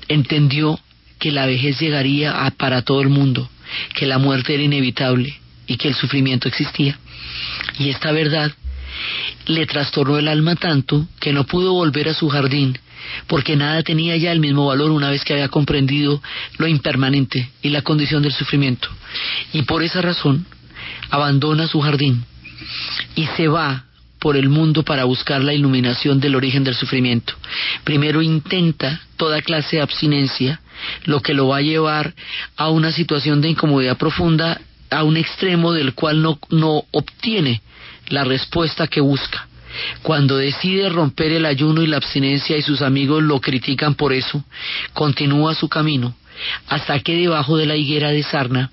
[0.09, 0.79] entendió
[1.19, 3.49] que la vejez llegaría a, para todo el mundo,
[3.95, 6.99] que la muerte era inevitable y que el sufrimiento existía.
[7.79, 8.53] Y esta verdad
[9.47, 12.79] le trastornó el alma tanto que no pudo volver a su jardín,
[13.27, 16.23] porque nada tenía ya el mismo valor una vez que había comprendido
[16.59, 18.89] lo impermanente y la condición del sufrimiento.
[19.53, 20.47] Y por esa razón
[21.11, 22.25] abandona su jardín
[23.15, 23.85] y se va
[24.21, 27.35] por el mundo para buscar la iluminación del origen del sufrimiento.
[27.85, 30.61] Primero intenta toda clase de abstinencia,
[31.05, 32.15] lo que lo va a llevar
[32.57, 34.61] a una situación de incomodidad profunda,
[34.91, 37.63] a un extremo del cual no, no obtiene
[38.09, 39.49] la respuesta que busca.
[40.03, 44.45] Cuando decide romper el ayuno y la abstinencia y sus amigos lo critican por eso,
[44.93, 46.15] continúa su camino
[46.69, 48.71] hasta que debajo de la higuera de sarna,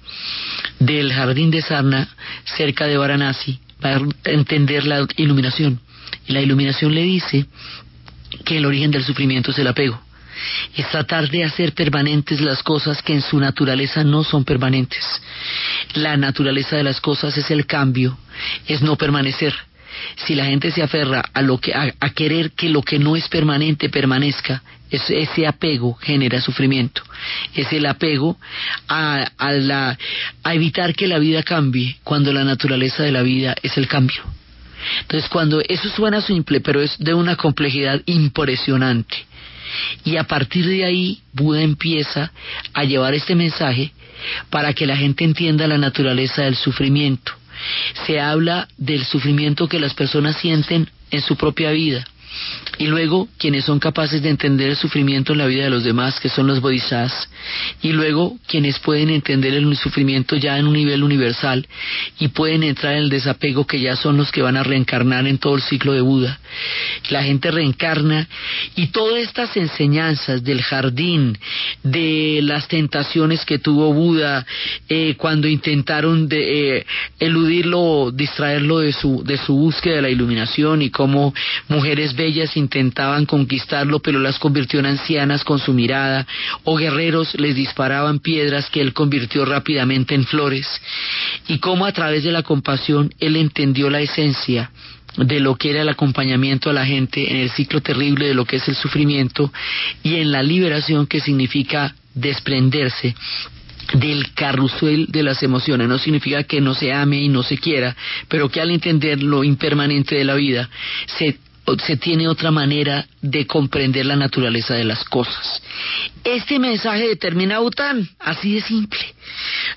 [0.79, 2.07] del jardín de sarna,
[2.45, 5.79] cerca de Varanasi, va a entender la iluminación.
[6.27, 7.45] Y la iluminación le dice
[8.45, 10.01] que el origen del sufrimiento es el apego.
[10.75, 15.03] Es tratar de hacer permanentes las cosas que en su naturaleza no son permanentes.
[15.95, 18.17] La naturaleza de las cosas es el cambio,
[18.67, 19.53] es no permanecer.
[20.25, 23.27] Si la gente se aferra a lo que a, querer que lo que no es
[23.27, 27.01] permanente permanezca, ese apego genera sufrimiento.
[27.53, 28.37] Es el apego
[28.87, 29.97] a, a,
[30.43, 34.23] a evitar que la vida cambie cuando la naturaleza de la vida es el cambio.
[35.01, 39.25] Entonces, cuando eso suena simple, pero es de una complejidad impresionante.
[40.05, 42.31] Y a partir de ahí, Buda empieza
[42.73, 43.91] a llevar este mensaje
[44.49, 47.33] para que la gente entienda la naturaleza del sufrimiento.
[48.05, 52.05] Se habla del sufrimiento que las personas sienten en su propia vida
[52.77, 56.19] y luego quienes son capaces de entender el sufrimiento en la vida de los demás,
[56.19, 57.29] que son los bodhisattvas,
[57.81, 61.67] y luego quienes pueden entender el sufrimiento ya en un nivel universal
[62.19, 65.37] y pueden entrar en el desapego, que ya son los que van a reencarnar en
[65.37, 66.39] todo el ciclo de Buda.
[67.09, 68.27] La gente reencarna
[68.75, 71.37] y todas estas enseñanzas del jardín,
[71.83, 74.45] de las tentaciones que tuvo Buda
[74.89, 76.85] eh, cuando intentaron de, eh,
[77.19, 81.33] eludirlo, distraerlo de su, de su búsqueda de la iluminación y cómo
[81.67, 86.27] mujeres bellas intentaban conquistarlo, pero las convirtió en ancianas con su mirada,
[86.63, 90.67] o guerreros les disparaban piedras que él convirtió rápidamente en flores,
[91.47, 94.71] y cómo a través de la compasión él entendió la esencia
[95.15, 98.45] de lo que era el acompañamiento a la gente en el ciclo terrible de lo
[98.45, 99.51] que es el sufrimiento
[100.03, 103.15] y en la liberación que significa desprenderse
[103.93, 105.87] del carrusel de las emociones.
[105.87, 107.95] No significa que no se ame y no se quiera,
[108.27, 110.69] pero que al entender lo impermanente de la vida,
[111.17, 111.37] se
[111.85, 115.61] se tiene otra manera de comprender la naturaleza de las cosas.
[116.23, 118.99] Este mensaje determina Bután, así de simple.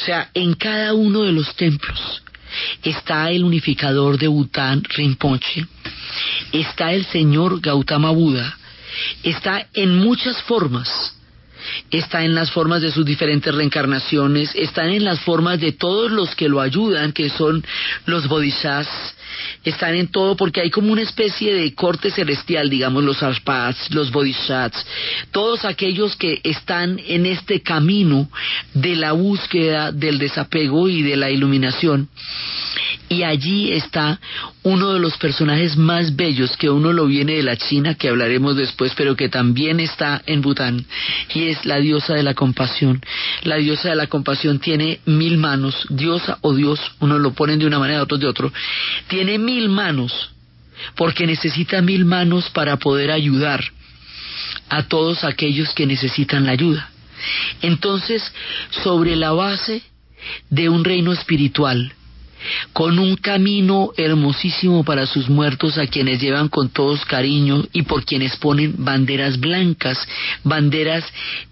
[0.00, 2.22] O sea, en cada uno de los templos
[2.82, 5.66] está el unificador de Bután, Rinpoche,
[6.52, 8.56] está el señor Gautama Buda,
[9.22, 11.16] está en muchas formas
[11.90, 16.34] está en las formas de sus diferentes reencarnaciones, está en las formas de todos los
[16.34, 17.64] que lo ayudan, que son
[18.06, 18.88] los bodhisattvas,
[19.64, 24.10] están en todo porque hay como una especie de corte celestial, digamos, los arpads, los
[24.10, 24.84] bodhisattvas,
[25.30, 28.28] todos aquellos que están en este camino
[28.74, 32.08] de la búsqueda del desapego y de la iluminación.
[33.08, 34.20] Y allí está
[34.62, 38.56] uno de los personajes más bellos que uno lo viene de la China, que hablaremos
[38.56, 40.86] después, pero que también está en Bután,
[41.34, 43.00] y es la diosa de la compasión.
[43.42, 47.66] La diosa de la compasión tiene mil manos, diosa o dios, uno lo ponen de
[47.66, 48.52] una manera, otros de otro,
[49.08, 50.30] tiene mil manos,
[50.96, 53.62] porque necesita mil manos para poder ayudar
[54.68, 56.90] a todos aquellos que necesitan la ayuda.
[57.62, 58.22] Entonces,
[58.70, 59.82] sobre la base
[60.48, 61.92] de un reino espiritual,
[62.72, 68.04] con un camino hermosísimo para sus muertos a quienes llevan con todos cariño y por
[68.04, 69.98] quienes ponen banderas blancas,
[70.44, 71.04] banderas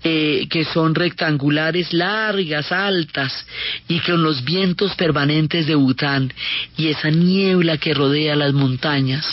[0.05, 3.47] eh, que son rectangulares, largas, altas
[3.89, 6.33] y con los vientos permanentes de Bután
[6.77, 9.25] y esa niebla que rodea las montañas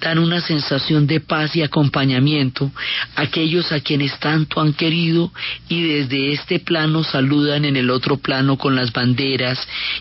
[0.00, 2.70] dan una sensación de paz y acompañamiento
[3.14, 5.32] a aquellos a quienes tanto han querido
[5.68, 9.58] y desde este plano saludan en el otro plano con las banderas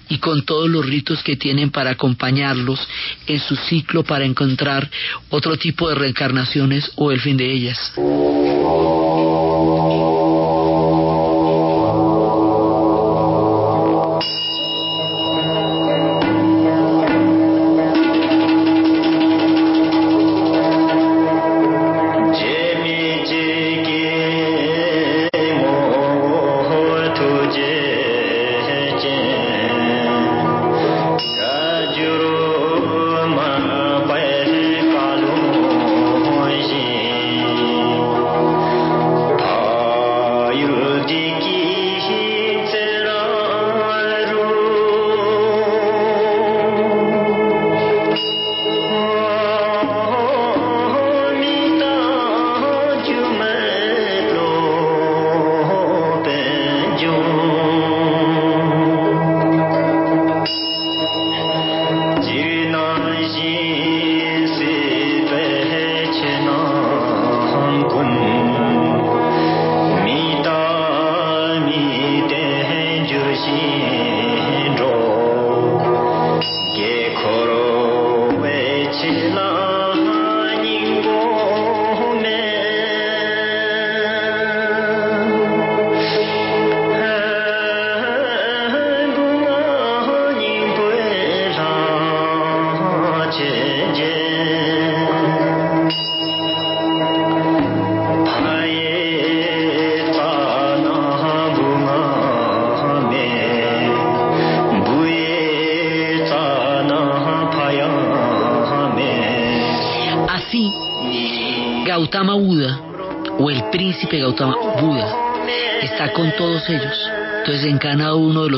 [0.10, 0.86] y con todos los
[1.24, 2.88] que tienen para acompañarlos
[3.28, 4.90] en su ciclo para encontrar
[5.30, 7.94] otro tipo de reencarnaciones o el fin de ellas.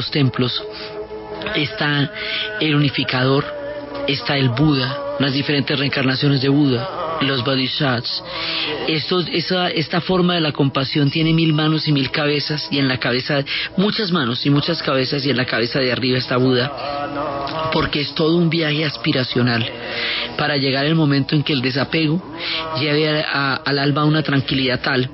[0.10, 0.64] Los templos
[1.56, 2.12] está
[2.60, 3.46] el unificador,
[4.08, 8.24] está el Buda, las diferentes reencarnaciones de Buda, los bodhisattvas.
[8.88, 13.44] Esta forma de la compasión tiene mil manos y mil cabezas y en la cabeza,
[13.78, 18.14] muchas manos y muchas cabezas y en la cabeza de arriba está Buda, porque es
[18.16, 19.70] todo un viaje aspiracional
[20.38, 22.22] para llegar el momento en que el desapego
[22.80, 25.10] lleve al alma una tranquilidad tal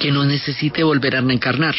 [0.00, 1.74] que no necesite volver a reencarnar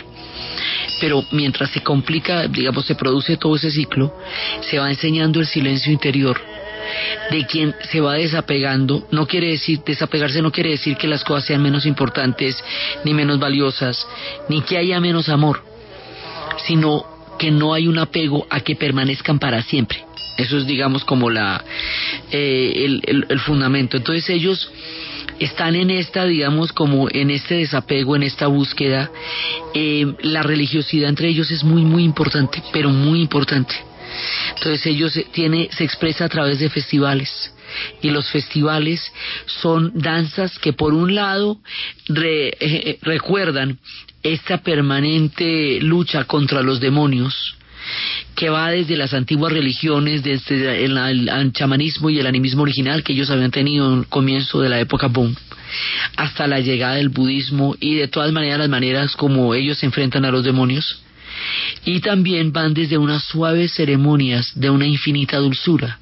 [1.00, 4.16] pero mientras se complica, digamos, se produce todo ese ciclo,
[4.62, 6.40] se va enseñando el silencio interior
[7.32, 11.46] de quien se va desapegando, no quiere decir, desapegarse no quiere decir que las cosas
[11.46, 12.56] sean menos importantes,
[13.04, 14.08] ni menos valiosas,
[14.50, 15.64] ni que haya menos amor,
[16.66, 17.06] sino
[17.38, 20.04] que no hay un apego a que permanezcan para siempre.
[20.38, 21.64] Eso es, digamos, como la,
[22.32, 23.98] eh, el fundamento.
[23.98, 24.72] Entonces ellos
[25.40, 29.12] están en esta, digamos, como en este desapego, en esta búsqueda.
[29.74, 33.76] Eh, la religiosidad entre ellos es muy, muy importante, pero muy importante.
[34.56, 37.54] Entonces ellos eh, tiene, se expresa a través de festivales
[38.02, 39.14] y los festivales
[39.46, 41.60] son danzas que por un lado
[42.16, 43.78] eh, recuerdan
[44.24, 47.59] esta permanente lucha contra los demonios
[48.36, 53.30] que va desde las antiguas religiones, desde el, chamanismo y el animismo original que ellos
[53.30, 55.36] habían tenido en el comienzo de la época boom,
[56.16, 60.26] hasta la llegada del budismo y de todas maneras las maneras como ellos se enfrentan
[60.26, 61.04] a los demonios.
[61.86, 66.00] Y también van desde unas suaves ceremonias de una infinita dulzura,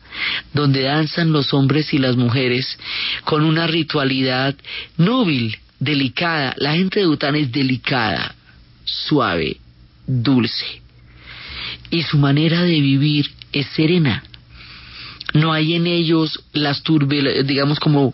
[0.53, 2.77] donde danzan los hombres y las mujeres
[3.23, 4.55] con una ritualidad
[4.97, 6.55] núbil, delicada.
[6.57, 8.35] La gente de Bután es delicada,
[8.83, 9.57] suave,
[10.07, 10.86] dulce
[11.89, 14.23] y su manera de vivir es serena.
[15.33, 16.83] No hay en ellos las
[17.45, 18.13] digamos como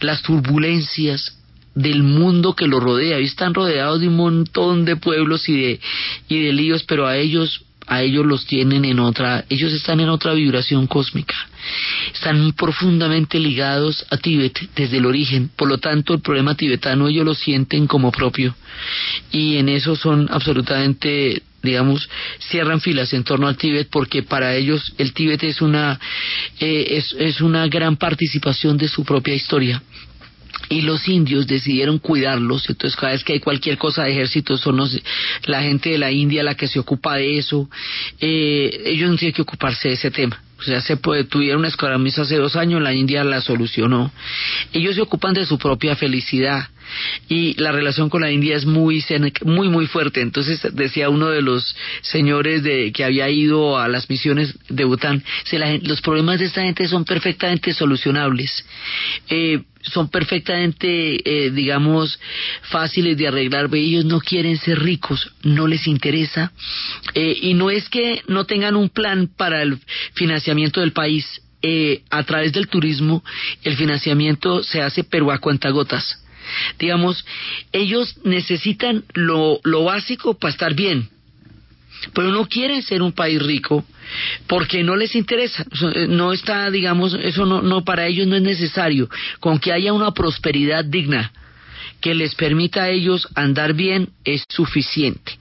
[0.00, 1.36] las turbulencias
[1.74, 3.20] del mundo que los rodea.
[3.20, 5.80] Y están rodeados de un montón de pueblos y de,
[6.28, 10.08] y de líos, pero a ellos, a ellos los tienen en otra, ellos están en
[10.08, 11.34] otra vibración cósmica.
[12.12, 15.50] Están profundamente ligados a Tíbet desde el origen.
[15.54, 18.54] Por lo tanto, el problema tibetano ellos lo sienten como propio.
[19.30, 22.08] Y en eso son absolutamente digamos,
[22.38, 25.98] cierran filas en torno al Tíbet porque para ellos el Tíbet es una,
[26.60, 29.82] eh, es, es una gran participación de su propia historia
[30.68, 34.80] y los indios decidieron cuidarlos, entonces cada vez que hay cualquier cosa de ejército son
[35.44, 37.68] la gente de la India la que se ocupa de eso,
[38.20, 40.40] eh, ellos no tienen que ocuparse de ese tema.
[40.58, 44.10] O sea, se puede, tuvieron una escaramisa hace dos años, la India la solucionó.
[44.72, 46.68] Ellos se ocupan de su propia felicidad
[47.28, 49.04] y la relación con la India es muy
[49.44, 54.08] muy muy fuerte entonces decía uno de los señores de que había ido a las
[54.08, 55.22] misiones de Bután
[55.82, 58.64] los problemas de esta gente son perfectamente solucionables
[59.28, 62.18] eh, son perfectamente, eh, digamos,
[62.70, 63.68] fáciles de arreglar.
[63.74, 66.52] Ellos no quieren ser ricos, no les interesa.
[67.14, 69.78] Eh, y no es que no tengan un plan para el
[70.14, 71.40] financiamiento del país.
[72.10, 73.24] a través del turismo,
[73.62, 76.23] el financiamiento se hace pero a cuentagotas.
[76.78, 77.24] Digamos,
[77.72, 81.08] ellos necesitan lo, lo básico para estar bien,
[82.12, 83.84] pero no quieren ser un país rico
[84.46, 85.64] porque no les interesa,
[85.94, 89.08] eh, no está, digamos, eso no, no para ellos no es necesario,
[89.40, 91.32] con que haya una prosperidad digna
[92.00, 95.38] que les permita a ellos andar bien es suficiente.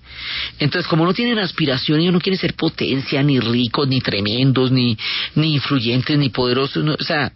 [0.59, 4.97] Entonces, como no tienen aspiración, ellos no quieren ser potencia, ni ricos, ni tremendos, ni,
[5.35, 7.33] ni influyentes, ni poderosos, o sea,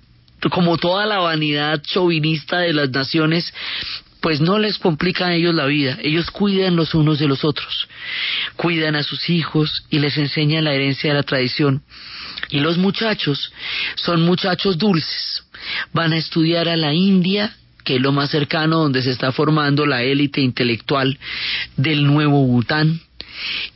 [0.51, 3.53] como toda la vanidad chauvinista de las naciones,
[4.21, 7.87] pues no les complican a ellos la vida, ellos cuidan los unos de los otros,
[8.55, 11.83] cuidan a sus hijos y les enseñan la herencia de la tradición.
[12.49, 13.51] Y los muchachos
[13.95, 15.43] son muchachos dulces,
[15.93, 19.85] van a estudiar a la India, que es lo más cercano donde se está formando
[19.85, 21.17] la élite intelectual
[21.75, 22.99] del nuevo Bután,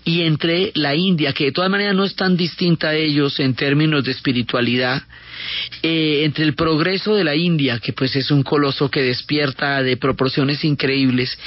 [0.04, 3.54] y entre la India, que de todas maneras no es tan distinta a ellos en
[3.54, 5.04] términos de espiritualidad,
[5.84, 9.98] eh, entre el progreso de la India, que pues es un coloso que despierta de
[9.98, 11.38] proporciones increíbles,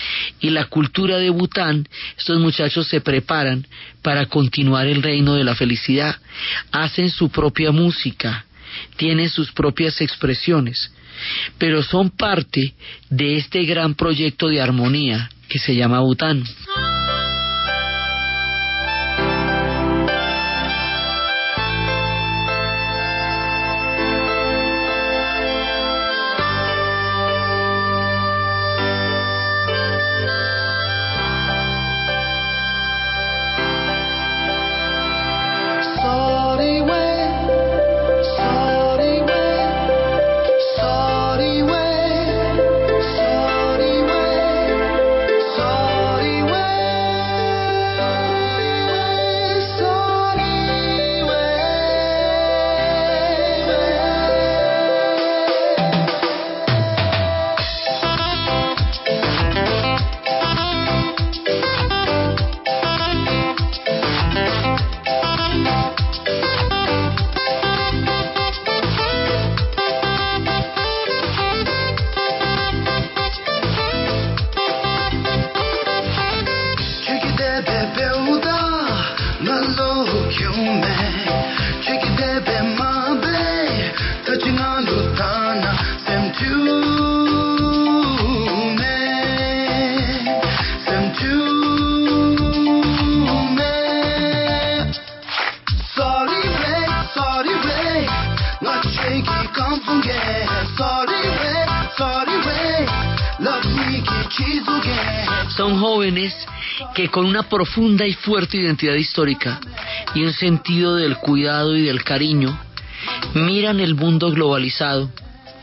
[0.41, 1.87] y la cultura de Bután,
[2.17, 3.67] estos muchachos se preparan
[4.03, 6.17] para continuar el reino de la felicidad,
[6.73, 8.45] hacen su propia música,
[8.97, 10.93] tienen sus propias expresiones,
[11.59, 12.75] pero son parte
[13.09, 16.45] de este gran proyecto de armonía que se llama Bután.
[107.15, 109.61] Con una profunda y fuerte identidad histórica
[110.17, 112.59] y un sentido del cuidado y del cariño
[113.35, 115.13] miran el mundo globalizado,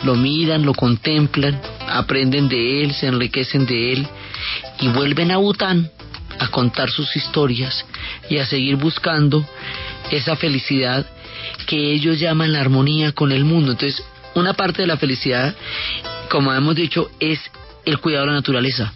[0.05, 4.07] lo miran, lo contemplan, aprenden de él, se enriquecen de él
[4.79, 5.91] y vuelven a Bután
[6.39, 7.85] a contar sus historias
[8.29, 9.45] y a seguir buscando
[10.09, 11.05] esa felicidad
[11.67, 13.73] que ellos llaman la armonía con el mundo.
[13.73, 15.53] Entonces, una parte de la felicidad,
[16.29, 17.41] como hemos dicho, es
[17.85, 18.93] el cuidado de la naturaleza.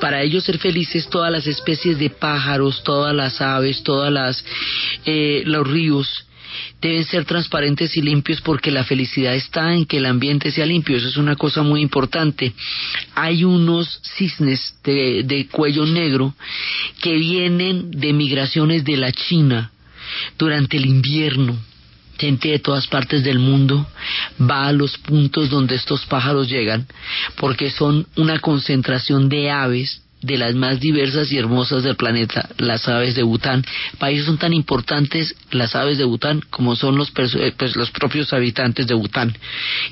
[0.00, 4.44] para ellos ser felices todas las especies de pájaros, todas las aves, todas las
[5.04, 6.24] eh, los ríos
[6.80, 10.96] deben ser transparentes y limpios porque la felicidad está en que el ambiente sea limpio.
[10.96, 12.52] Eso es una cosa muy importante.
[13.14, 16.34] Hay unos cisnes de, de cuello negro
[17.02, 19.72] que vienen de migraciones de la China
[20.38, 21.58] durante el invierno
[22.18, 23.86] gente de todas partes del mundo
[24.40, 26.86] va a los puntos donde estos pájaros llegan
[27.36, 32.88] porque son una concentración de aves de las más diversas y hermosas del planeta, las
[32.88, 33.64] aves de Bután.
[34.00, 38.32] Ellos son tan importantes las aves de Bután como son los, eh, pues, los propios
[38.32, 39.36] habitantes de Bután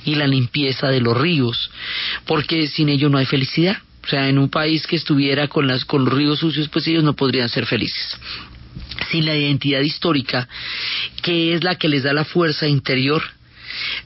[0.04, 1.70] y la limpieza de los ríos,
[2.24, 3.76] porque sin ello no hay felicidad.
[4.04, 7.02] O sea, en un país que estuviera con, las, con los ríos sucios, pues ellos
[7.02, 8.18] no podrían ser felices
[9.10, 10.48] sin la identidad histórica,
[11.22, 13.22] que es la que les da la fuerza interior,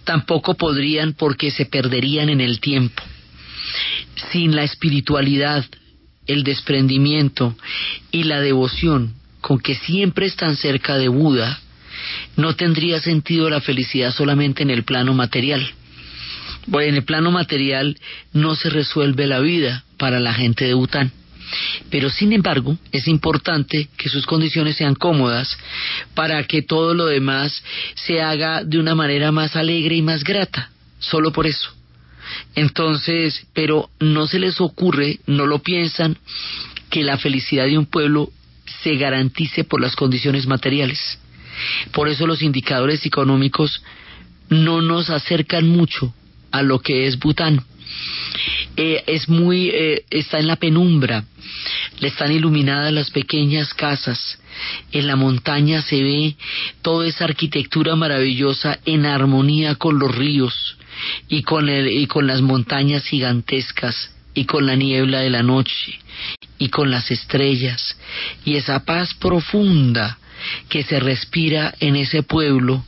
[0.05, 3.03] tampoco podrían porque se perderían en el tiempo.
[4.33, 5.65] Sin la espiritualidad,
[6.27, 7.57] el desprendimiento
[8.11, 11.61] y la devoción con que siempre están cerca de Buda,
[12.37, 15.67] no tendría sentido la felicidad solamente en el plano material.
[16.67, 17.99] Bueno, en el plano material
[18.33, 21.13] no se resuelve la vida para la gente de Bután.
[21.91, 25.57] Pero sin embargo, es importante que sus condiciones sean cómodas
[26.15, 27.63] para que todo lo demás
[27.95, 31.73] se haga de una manera más alegre y más grata, solo por eso.
[32.55, 36.17] Entonces, pero no se les ocurre, no lo piensan,
[36.91, 38.31] que la felicidad de un pueblo
[38.83, 41.19] se garantice por las condiciones materiales.
[41.93, 43.83] Por eso los indicadores económicos
[44.49, 46.15] no nos acercan mucho
[46.51, 47.65] a lo que es Bután.
[48.77, 51.25] Eh, es muy, eh, está en la penumbra,
[51.99, 54.39] le están iluminadas las pequeñas casas,
[54.93, 56.37] en la montaña se ve
[56.83, 60.77] toda esa arquitectura maravillosa en armonía con los ríos
[61.29, 65.99] y con, el, y con las montañas gigantescas y con la niebla de la noche
[66.59, 67.97] y con las estrellas
[68.45, 70.19] y esa paz profunda
[70.69, 72.85] que se respira en ese pueblo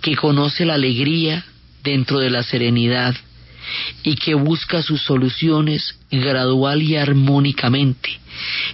[0.00, 1.44] que conoce la alegría
[1.82, 3.14] dentro de la serenidad
[4.02, 8.18] y que busca sus soluciones gradual y armónicamente.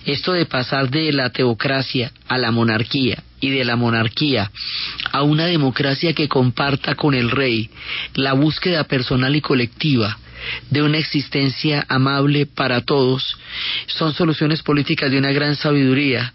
[0.05, 4.51] Esto de pasar de la teocracia a la monarquía y de la monarquía
[5.13, 7.71] a una democracia que comparta con el rey
[8.15, 10.19] la búsqueda personal y colectiva
[10.71, 13.37] de una existencia amable para todos,
[13.87, 16.35] son soluciones políticas de una gran sabiduría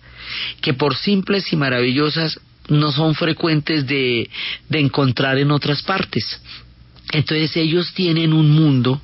[0.61, 2.39] que por simples y maravillosas
[2.69, 4.29] no son frecuentes de,
[4.69, 6.39] encontrar en otras partes.
[7.11, 9.01] Entonces ellos tienen un mundo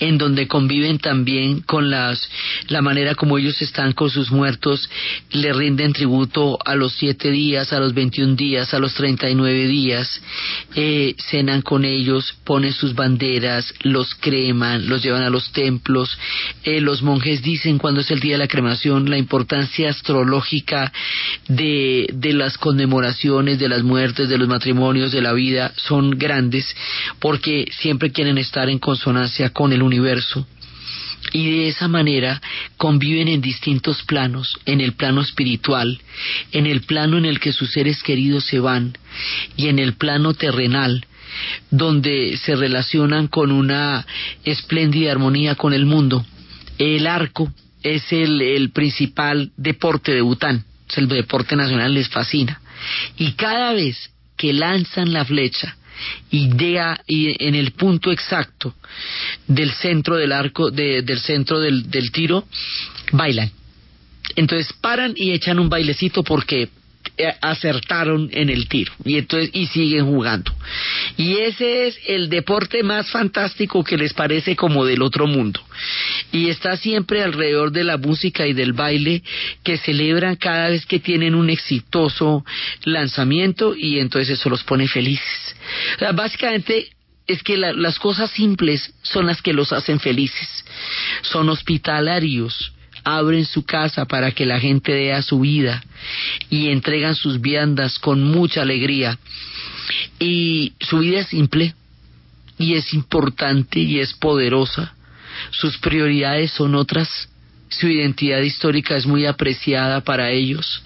[0.00, 2.28] en donde conviven también con las,
[2.68, 4.90] la manera como ellos están con sus muertos,
[5.30, 9.34] le rinden tributo a los siete días, a los veintiún días, a los treinta y
[9.34, 10.20] nueve días,
[10.74, 16.18] eh, cenan con ellos, ponen sus banderas, los creman, los llevan a los templos.
[16.64, 20.92] Eh, los monjes dicen cuando es el día de la cremación la importancia astrológica
[21.48, 26.74] de, de las conmemoraciones, de las muertes, de los matrimonios, de la vida, son grandes
[27.36, 30.46] porque siempre quieren estar en consonancia con el universo
[31.34, 32.40] y de esa manera
[32.78, 36.00] conviven en distintos planos, en el plano espiritual,
[36.52, 38.96] en el plano en el que sus seres queridos se van
[39.54, 41.04] y en el plano terrenal,
[41.70, 44.06] donde se relacionan con una
[44.42, 46.24] espléndida armonía con el mundo.
[46.78, 50.64] El arco es el, el principal deporte de Bután,
[50.96, 52.62] el deporte nacional, les fascina.
[53.18, 55.76] Y cada vez que lanzan la flecha,
[56.30, 58.74] idea y en el punto exacto
[59.46, 62.46] del centro del arco, del centro del, del tiro,
[63.12, 63.50] bailan.
[64.34, 66.68] Entonces paran y echan un bailecito porque
[67.40, 70.52] acertaron en el tiro y entonces y siguen jugando.
[71.16, 75.60] Y ese es el deporte más fantástico que les parece como del otro mundo.
[76.32, 79.22] Y está siempre alrededor de la música y del baile
[79.62, 82.44] que celebran cada vez que tienen un exitoso
[82.84, 85.56] lanzamiento y entonces eso los pone felices.
[86.14, 86.90] Básicamente
[87.26, 90.64] es que la- las cosas simples son las que los hacen felices.
[91.22, 92.72] Son hospitalarios,
[93.06, 95.80] abren su casa para que la gente vea su vida
[96.50, 99.16] y entregan sus viandas con mucha alegría.
[100.18, 101.72] Y su vida es simple
[102.58, 104.92] y es importante y es poderosa.
[105.52, 107.28] Sus prioridades son otras.
[107.68, 110.82] Su identidad histórica es muy apreciada para ellos.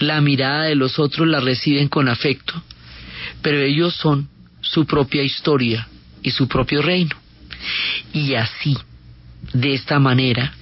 [0.00, 2.60] La mirada de los otros la reciben con afecto,
[3.40, 4.28] pero ellos son
[4.60, 5.86] su propia historia
[6.24, 7.14] y su propio reino.
[8.12, 8.76] Y así,
[9.52, 10.52] de esta manera,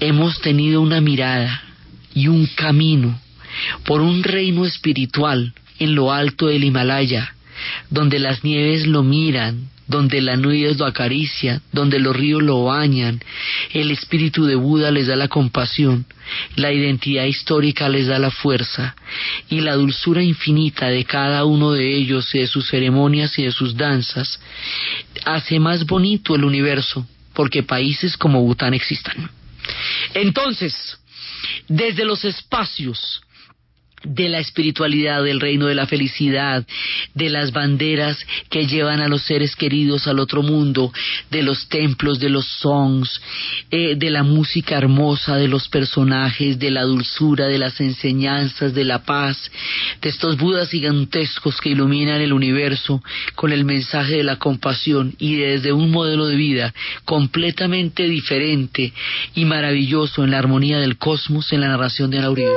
[0.00, 1.62] hemos tenido una mirada
[2.14, 3.20] y un camino
[3.84, 7.34] por un reino espiritual en lo alto del Himalaya,
[7.90, 13.20] donde las nieves lo miran, donde las nubes lo acarician, donde los ríos lo bañan,
[13.72, 16.06] el espíritu de Buda les da la compasión,
[16.54, 18.94] la identidad histórica les da la fuerza,
[19.48, 23.52] y la dulzura infinita de cada uno de ellos y de sus ceremonias y de
[23.52, 24.40] sus danzas
[25.24, 27.04] hace más bonito el universo,
[27.40, 29.30] porque países como Bután existan.
[30.12, 30.98] Entonces,
[31.68, 33.22] desde los espacios
[34.02, 36.66] de la espiritualidad, del reino de la felicidad,
[37.14, 40.92] de las banderas que llevan a los seres queridos al otro mundo,
[41.30, 43.20] de los templos, de los songs,
[43.70, 48.84] eh, de la música hermosa, de los personajes, de la dulzura, de las enseñanzas, de
[48.84, 49.50] la paz,
[50.00, 53.02] de estos budas gigantescos que iluminan el universo
[53.34, 56.74] con el mensaje de la compasión y desde un modelo de vida
[57.04, 58.92] completamente diferente
[59.34, 62.50] y maravilloso en la armonía del cosmos en la narración de Ana Uribe.